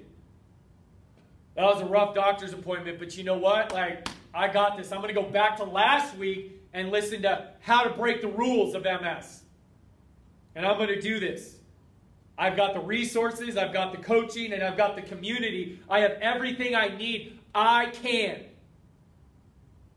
That 1.56 1.64
was 1.64 1.82
a 1.82 1.86
rough 1.86 2.14
doctor's 2.14 2.54
appointment, 2.54 3.00
but 3.00 3.18
you 3.18 3.24
know 3.24 3.38
what? 3.38 3.74
Like, 3.74 4.08
I 4.34 4.50
got 4.50 4.78
this. 4.78 4.92
I'm 4.92 5.02
going 5.02 5.14
to 5.14 5.20
go 5.20 5.28
back 5.28 5.58
to 5.58 5.64
last 5.64 6.16
week 6.18 6.62
and 6.74 6.92
listen 6.92 7.22
to 7.22 7.52
how 7.62 7.84
to 7.84 7.90
break 7.92 8.22
the 8.22 8.28
rules 8.28 8.76
of 8.76 8.84
MS. 8.84 9.44
And 10.56 10.66
I'm 10.66 10.78
going 10.78 10.90
to 10.90 11.02
do 11.02 11.20
this. 11.20 11.56
I've 12.38 12.58
got 12.58 12.74
the 12.74 12.82
resources, 12.82 13.56
I've 13.56 13.72
got 13.72 13.94
the 13.94 13.98
coaching, 13.98 14.52
and 14.52 14.62
I've 14.62 14.76
got 14.76 14.98
the 14.98 15.02
community. 15.02 15.80
I 15.90 16.02
have 16.02 16.18
everything 16.22 16.76
I 16.76 16.90
need. 16.90 17.40
I 17.54 17.88
can. 17.88 18.42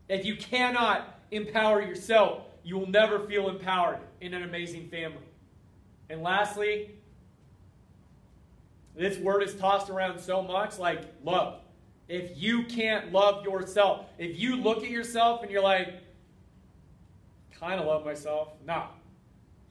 If 0.07 0.25
you 0.25 0.37
cannot 0.37 1.19
empower 1.31 1.81
yourself, 1.81 2.43
you 2.69 2.77
will 2.77 2.87
never 2.87 3.19
feel 3.21 3.49
empowered 3.49 3.97
in 4.21 4.35
an 4.35 4.43
amazing 4.43 4.87
family. 4.89 5.17
And 6.07 6.21
lastly, 6.21 6.91
this 8.95 9.17
word 9.17 9.41
is 9.41 9.55
tossed 9.55 9.89
around 9.89 10.19
so 10.19 10.43
much 10.43 10.77
like 10.77 11.01
love. 11.23 11.61
If 12.07 12.37
you 12.37 12.65
can't 12.65 13.11
love 13.11 13.43
yourself, 13.43 14.05
if 14.19 14.39
you 14.39 14.55
look 14.55 14.83
at 14.83 14.89
yourself 14.91 15.41
and 15.41 15.49
you're 15.49 15.63
like, 15.63 15.95
kind 17.59 17.79
of 17.79 17.87
love 17.87 18.05
myself, 18.05 18.49
nah. 18.63 18.85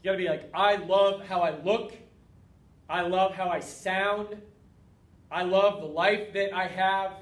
You 0.02 0.10
gotta 0.10 0.18
be 0.18 0.28
like, 0.28 0.50
I 0.52 0.74
love 0.74 1.24
how 1.24 1.42
I 1.42 1.56
look, 1.62 1.94
I 2.90 3.02
love 3.02 3.32
how 3.32 3.48
I 3.48 3.60
sound, 3.60 4.36
I 5.30 5.44
love 5.44 5.82
the 5.82 5.86
life 5.86 6.32
that 6.32 6.52
I 6.52 6.66
have. 6.66 7.12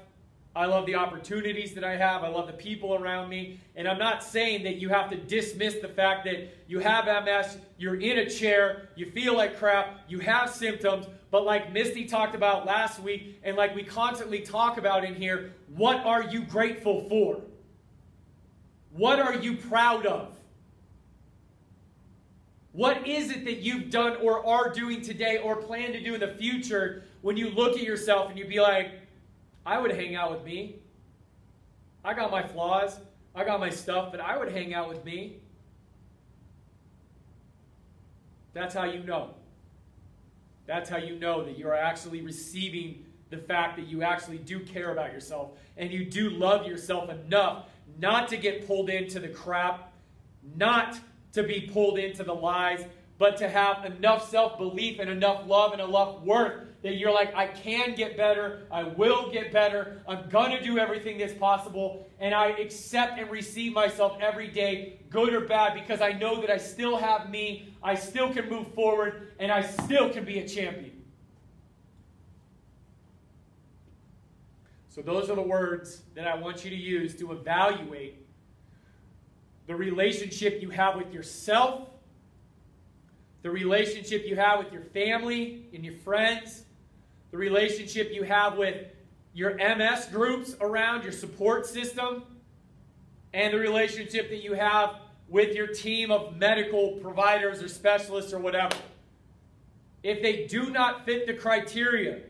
I 0.57 0.65
love 0.65 0.87
the 0.87 0.95
opportunities 0.95 1.75
that 1.75 1.83
I 1.83 1.95
have. 1.95 2.23
I 2.23 2.29
love 2.29 2.47
the 2.47 2.53
people 2.53 2.95
around 2.95 3.29
me. 3.29 3.59
And 3.75 3.87
I'm 3.87 3.99
not 3.99 4.23
saying 4.23 4.63
that 4.63 4.77
you 4.77 4.89
have 4.89 5.11
to 5.11 5.15
dismiss 5.15 5.75
the 5.75 5.87
fact 5.87 6.25
that 6.25 6.57
you 6.67 6.79
have 6.79 7.05
MS, 7.05 7.57
you're 7.77 7.99
in 7.99 8.17
a 8.17 8.29
chair, 8.29 8.89
you 8.95 9.11
feel 9.11 9.37
like 9.37 9.59
crap, 9.59 9.99
you 10.07 10.17
have 10.19 10.49
symptoms. 10.49 11.05
But 11.29 11.45
like 11.45 11.71
Misty 11.71 12.05
talked 12.05 12.33
about 12.33 12.65
last 12.65 12.99
week, 12.99 13.39
and 13.43 13.55
like 13.55 13.75
we 13.75 13.83
constantly 13.83 14.39
talk 14.39 14.79
about 14.79 15.05
in 15.05 15.13
here, 15.13 15.53
what 15.75 15.97
are 15.97 16.23
you 16.23 16.41
grateful 16.41 17.07
for? 17.07 17.41
What 18.91 19.19
are 19.19 19.35
you 19.35 19.57
proud 19.57 20.07
of? 20.07 20.35
What 22.71 23.07
is 23.07 23.29
it 23.29 23.45
that 23.45 23.59
you've 23.59 23.91
done 23.91 24.17
or 24.23 24.43
are 24.45 24.73
doing 24.73 25.01
today 25.01 25.37
or 25.37 25.55
plan 25.57 25.91
to 25.93 26.03
do 26.03 26.15
in 26.15 26.19
the 26.19 26.33
future 26.33 27.03
when 27.21 27.37
you 27.37 27.51
look 27.51 27.77
at 27.77 27.83
yourself 27.83 28.29
and 28.29 28.39
you 28.39 28.45
be 28.45 28.59
like, 28.59 29.06
I 29.67 29.77
would 29.77 29.91
hang 29.91 30.15
out 30.15 30.31
with 30.31 30.45
me. 30.45 30.77
I 32.01 32.13
got 32.13 32.31
my 32.31 32.41
flaws, 32.41 33.01
I 33.35 33.43
got 33.43 33.59
my 33.59 33.69
stuff, 33.69 34.11
but 34.11 34.21
I 34.21 34.37
would 34.37 34.49
hang 34.49 34.73
out 34.73 34.87
with 34.87 35.03
me. 35.03 35.39
That's 38.53 38.73
how 38.73 38.85
you 38.85 39.03
know. 39.03 39.31
That's 40.67 40.89
how 40.89 40.97
you 40.97 41.19
know 41.19 41.43
that 41.43 41.57
you're 41.57 41.75
actually 41.75 42.21
receiving 42.21 43.03
the 43.29 43.37
fact 43.37 43.75
that 43.75 43.87
you 43.87 44.03
actually 44.03 44.37
do 44.37 44.61
care 44.61 44.93
about 44.93 45.11
yourself 45.11 45.51
and 45.75 45.91
you 45.91 46.05
do 46.05 46.29
love 46.29 46.65
yourself 46.65 47.09
enough 47.09 47.65
not 47.99 48.29
to 48.29 48.37
get 48.37 48.65
pulled 48.65 48.89
into 48.89 49.19
the 49.19 49.27
crap, 49.27 49.91
not 50.55 50.97
to 51.33 51.43
be 51.43 51.69
pulled 51.73 51.99
into 51.99 52.23
the 52.23 52.33
lies, 52.33 52.85
but 53.17 53.35
to 53.37 53.49
have 53.49 53.83
enough 53.83 54.29
self 54.29 54.57
belief 54.57 54.99
and 54.99 55.09
enough 55.09 55.45
love 55.45 55.73
and 55.73 55.81
enough 55.81 56.21
worth 56.21 56.66
that 56.83 56.95
you're 56.95 57.13
like, 57.13 57.33
I 57.35 57.47
can 57.47 57.95
get 57.95 58.15
better, 58.15 58.67
I 58.71 58.83
will 58.83 59.31
get 59.31 59.51
better, 59.51 60.01
I'm 60.07 60.29
gonna 60.29 60.61
do 60.63 60.77
everything 60.77 61.17
that's 61.17 61.33
possible, 61.33 62.07
and 62.19 62.33
I 62.33 62.49
accept 62.49 63.19
and 63.19 63.29
receive 63.31 63.73
myself 63.73 64.17
every 64.21 64.47
day, 64.47 64.99
good 65.09 65.33
or 65.33 65.41
bad, 65.41 65.73
because 65.73 66.01
I 66.01 66.11
know 66.11 66.39
that 66.41 66.51
I 66.51 66.57
still 66.57 66.95
have 66.97 67.29
me, 67.29 67.73
I 67.81 67.95
still 67.95 68.31
can 68.31 68.47
move 68.49 68.73
forward, 68.73 69.33
and 69.39 69.51
I 69.51 69.63
still 69.63 70.09
can 70.09 70.23
be 70.23 70.39
a 70.39 70.47
champion. 70.47 70.91
So, 74.89 75.01
those 75.01 75.29
are 75.29 75.35
the 75.35 75.41
words 75.43 76.01
that 76.15 76.27
I 76.27 76.35
want 76.35 76.63
you 76.63 76.71
to 76.71 76.75
use 76.75 77.15
to 77.17 77.31
evaluate 77.31 78.25
the 79.67 79.75
relationship 79.75 80.61
you 80.61 80.69
have 80.71 80.95
with 80.95 81.13
yourself, 81.13 81.89
the 83.43 83.51
relationship 83.51 84.25
you 84.25 84.35
have 84.35 84.59
with 84.59 84.73
your 84.73 84.81
family 84.81 85.67
and 85.73 85.85
your 85.85 85.93
friends, 85.97 86.63
the 87.31 87.37
relationship 87.37 88.11
you 88.11 88.23
have 88.23 88.57
with 88.57 88.87
your 89.33 89.55
MS 89.55 90.05
groups 90.11 90.55
around 90.61 91.03
your 91.03 91.11
support 91.11 91.65
system, 91.65 92.23
and 93.33 93.53
the 93.53 93.59
relationship 93.59 94.29
that 94.29 94.41
you 94.41 94.53
have 94.53 94.95
with 95.29 95.55
your 95.55 95.67
team 95.67 96.09
of 96.11 96.35
medical 96.37 96.93
providers 96.93 97.61
or 97.61 97.67
specialists 97.67 98.33
or 98.33 98.39
whatever. 98.39 98.75
If 100.01 100.21
they 100.21 100.47
do 100.47 100.69
not 100.69 101.05
fit 101.05 101.27
the 101.27 101.33
criteria 101.33 102.21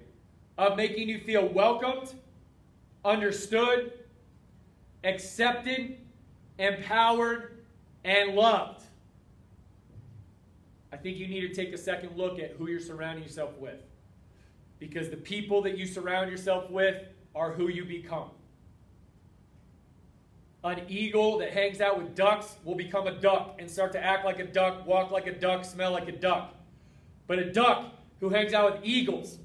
of 0.58 0.76
making 0.76 1.08
you 1.08 1.20
feel 1.20 1.48
welcomed, 1.48 2.14
understood, 3.06 3.94
accepted, 5.04 5.98
empowered, 6.58 7.64
and 8.04 8.36
loved, 8.36 8.84
I 10.92 10.98
think 10.98 11.18
you 11.18 11.28
need 11.28 11.42
to 11.42 11.54
take 11.54 11.74
a 11.74 11.78
second 11.78 12.18
look 12.18 12.40
at 12.40 12.54
who 12.54 12.68
you're 12.68 12.80
surrounding 12.80 13.24
yourself 13.24 13.56
with 13.58 13.80
because 14.80 15.10
the 15.10 15.18
people 15.18 15.62
that 15.64 15.78
you 15.78 15.86
surround 15.86 16.30
yourself 16.30 16.70
with 16.70 17.04
are 17.36 17.52
who 17.52 17.70
you 17.70 17.86
become. 17.86 18.30
An 20.64 20.82
eagle 20.90 21.38
that 21.40 21.52
hangs 21.52 21.82
out 21.82 21.98
with 21.98 22.16
ducks 22.16 22.56
will 22.64 22.76
become 22.76 23.08
a 23.08 23.20
duck 23.20 23.56
and 23.60 23.70
start 23.70 23.92
to 23.94 24.04
act 24.04 24.26
like 24.26 24.40
a 24.40 24.46
duck, 24.46 24.86
walk 24.86 25.12
like 25.12 25.28
a 25.28 25.34
duck, 25.34 25.64
smell 25.64 25.92
like 25.92 26.08
a 26.08 26.12
duck. 26.12 26.54
But 27.28 27.40
a 27.40 27.52
duck 27.52 27.94
who 28.20 28.30
hangs 28.30 28.54
out 28.54 28.74
with 28.74 28.82
eagles 28.84 29.38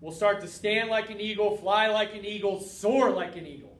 will 0.00 0.12
start 0.12 0.40
to 0.40 0.48
stand 0.48 0.88
like 0.88 1.10
an 1.10 1.20
eagle, 1.20 1.56
fly 1.56 1.88
like 1.88 2.14
an 2.14 2.24
eagle, 2.24 2.60
soar 2.60 3.10
like 3.10 3.36
an 3.36 3.46
eagle. 3.46 3.78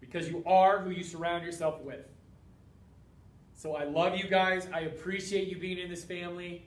Because 0.00 0.28
you 0.28 0.42
are 0.46 0.80
who 0.80 0.90
you 0.90 1.02
surround 1.02 1.44
yourself 1.44 1.80
with. 1.80 2.06
So 3.54 3.74
I 3.74 3.84
love 3.84 4.16
you 4.16 4.28
guys. 4.28 4.68
I 4.72 4.80
appreciate 4.80 5.48
you 5.48 5.58
being 5.58 5.78
in 5.78 5.88
this 5.88 6.04
family. 6.04 6.66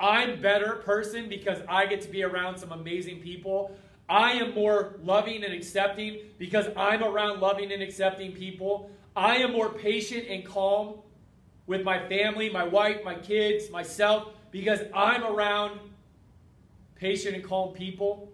I'm 0.00 0.40
better 0.40 0.76
person 0.76 1.28
because 1.28 1.58
I 1.68 1.86
get 1.86 2.00
to 2.02 2.08
be 2.08 2.22
around 2.22 2.58
some 2.58 2.72
amazing 2.72 3.20
people. 3.20 3.76
I 4.08 4.32
am 4.32 4.54
more 4.54 4.96
loving 5.02 5.44
and 5.44 5.52
accepting 5.52 6.18
because 6.38 6.66
I'm 6.76 7.02
around 7.02 7.40
loving 7.40 7.72
and 7.72 7.82
accepting 7.82 8.32
people. 8.32 8.90
I 9.16 9.36
am 9.36 9.52
more 9.52 9.68
patient 9.68 10.26
and 10.28 10.44
calm 10.44 10.94
with 11.66 11.82
my 11.82 11.98
family, 12.08 12.48
my 12.48 12.64
wife, 12.64 13.04
my 13.04 13.14
kids, 13.14 13.70
myself 13.70 14.32
because 14.50 14.80
I'm 14.94 15.24
around 15.24 15.80
patient 16.94 17.34
and 17.34 17.44
calm 17.44 17.74
people. 17.74 18.32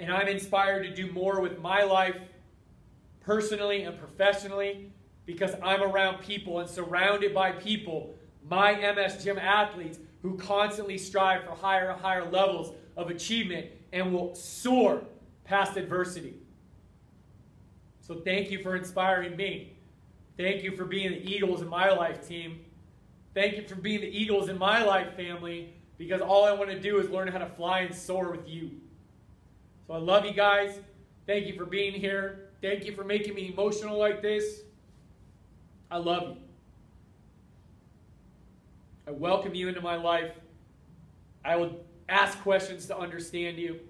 And 0.00 0.10
I'm 0.12 0.26
inspired 0.26 0.82
to 0.82 0.94
do 0.94 1.12
more 1.12 1.40
with 1.40 1.60
my 1.60 1.84
life 1.84 2.16
personally 3.20 3.82
and 3.84 3.96
professionally 3.96 4.90
because 5.26 5.54
I'm 5.62 5.82
around 5.82 6.22
people 6.22 6.58
and 6.58 6.68
surrounded 6.68 7.32
by 7.32 7.52
people 7.52 8.16
my 8.48 8.74
MS 8.74 9.22
Gym 9.24 9.38
athletes 9.38 9.98
who 10.22 10.36
constantly 10.36 10.98
strive 10.98 11.44
for 11.44 11.52
higher 11.52 11.90
and 11.90 12.00
higher 12.00 12.24
levels 12.24 12.74
of 12.96 13.10
achievement 13.10 13.66
and 13.92 14.12
will 14.12 14.34
soar 14.34 15.02
past 15.44 15.76
adversity. 15.76 16.34
So 18.00 18.16
thank 18.16 18.50
you 18.50 18.62
for 18.62 18.76
inspiring 18.76 19.36
me. 19.36 19.76
Thank 20.36 20.62
you 20.62 20.76
for 20.76 20.84
being 20.84 21.10
the 21.10 21.30
Eagles 21.30 21.62
in 21.62 21.68
my 21.68 21.90
life 21.90 22.26
team. 22.26 22.60
Thank 23.34 23.56
you 23.56 23.66
for 23.66 23.76
being 23.76 24.00
the 24.00 24.08
Eagles 24.08 24.48
in 24.48 24.58
my 24.58 24.82
life 24.82 25.14
family 25.16 25.74
because 25.98 26.20
all 26.20 26.44
I 26.44 26.52
want 26.52 26.70
to 26.70 26.80
do 26.80 26.98
is 26.98 27.10
learn 27.10 27.28
how 27.28 27.38
to 27.38 27.46
fly 27.46 27.80
and 27.80 27.94
soar 27.94 28.30
with 28.30 28.48
you. 28.48 28.70
So 29.86 29.94
I 29.94 29.98
love 29.98 30.24
you 30.24 30.32
guys. 30.32 30.80
Thank 31.26 31.46
you 31.46 31.54
for 31.54 31.64
being 31.64 31.92
here. 31.92 32.50
Thank 32.60 32.84
you 32.84 32.94
for 32.94 33.04
making 33.04 33.34
me 33.34 33.52
emotional 33.52 33.98
like 33.98 34.22
this. 34.22 34.60
I 35.90 35.98
love 35.98 36.22
you. 36.22 36.41
I 39.06 39.10
welcome 39.10 39.54
you 39.54 39.68
into 39.68 39.80
my 39.80 39.96
life. 39.96 40.32
I 41.44 41.56
will 41.56 41.84
ask 42.08 42.38
questions 42.40 42.86
to 42.86 42.96
understand 42.96 43.58
you. 43.58 43.80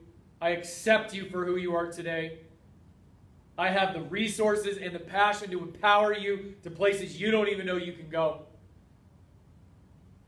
I 0.41 0.51
accept 0.51 1.15
you 1.15 1.27
for 1.27 1.45
who 1.45 1.57
you 1.57 1.75
are 1.75 1.93
today. 1.93 2.39
I 3.59 3.69
have 3.69 3.93
the 3.93 4.01
resources 4.01 4.79
and 4.79 4.95
the 4.95 4.99
passion 4.99 5.51
to 5.51 5.61
empower 5.61 6.17
you 6.17 6.55
to 6.63 6.71
places 6.71 7.21
you 7.21 7.31
don't 7.31 7.49
even 7.49 7.67
know 7.67 7.77
you 7.77 7.93
can 7.93 8.09
go. 8.09 8.47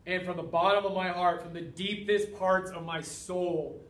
And 0.07 0.23
from 0.23 0.37
the 0.37 0.43
bottom 0.43 0.85
of 0.85 0.93
my 0.93 1.09
heart, 1.09 1.43
from 1.43 1.55
the 1.55 1.63
deepest 1.63 2.35
parts 2.35 2.71
of 2.71 2.85
my 2.85 3.01
soul, 3.01 3.81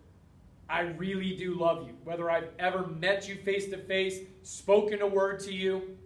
I 0.69 0.83
really 0.83 1.37
do 1.37 1.55
love 1.55 1.89
you. 1.89 1.95
Whether 2.05 2.31
I've 2.31 2.49
ever 2.61 2.87
met 2.87 3.29
you 3.29 3.35
face 3.35 3.69
to 3.71 3.79
face, 3.79 4.21
spoken 4.45 5.03
a 5.03 5.07
word 5.07 5.41
to 5.41 5.53
you, 5.53 5.97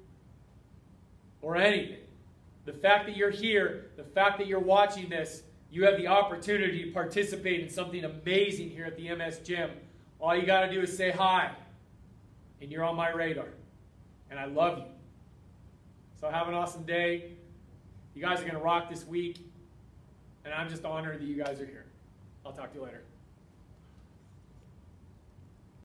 or 1.43 1.57
anything. 1.57 1.99
The 2.69 2.75
fact 2.75 3.07
that 3.07 3.17
you're 3.17 3.31
here, 3.31 3.87
the 3.97 4.05
fact 4.05 4.37
that 4.37 4.47
you're 4.47 4.61
watching 4.61 5.09
this, 5.09 5.43
you 5.71 5.87
have 5.87 5.97
the 5.97 6.07
opportunity 6.07 6.85
to 6.85 6.91
participate 6.91 7.61
in 7.61 7.71
something 7.71 8.05
amazing 8.05 8.69
here 8.69 8.85
at 8.85 8.95
the 8.95 9.09
MS 9.15 9.39
Gym. 9.39 9.71
All 10.21 10.37
you 10.37 10.45
got 10.45 10.67
to 10.67 10.71
do 10.71 10.83
is 10.83 10.95
say 10.95 11.11
hi, 11.11 11.51
and 12.61 12.71
you're 12.71 12.85
on 12.85 12.95
my 12.95 13.09
radar. 13.09 13.49
And 14.31 14.39
I 14.39 14.45
love 14.45 14.77
you. 14.77 14.85
So 16.21 16.29
have 16.29 16.47
an 16.47 16.53
awesome 16.53 16.83
day. 16.83 17.39
You 18.15 18.21
guys 18.21 18.41
are 18.41 18.43
going 18.43 18.53
to 18.53 18.61
rock 18.61 18.91
this 18.91 19.07
week, 19.07 19.39
and 20.45 20.53
I'm 20.53 20.69
just 20.69 20.85
honored 20.85 21.23
that 21.23 21.27
you 21.27 21.43
guys 21.43 21.63
are 21.63 21.67
here. 21.67 21.87
I'll 22.45 22.53
talk 22.53 22.71
to 22.73 22.81
you 22.81 22.85
later. 22.85 23.01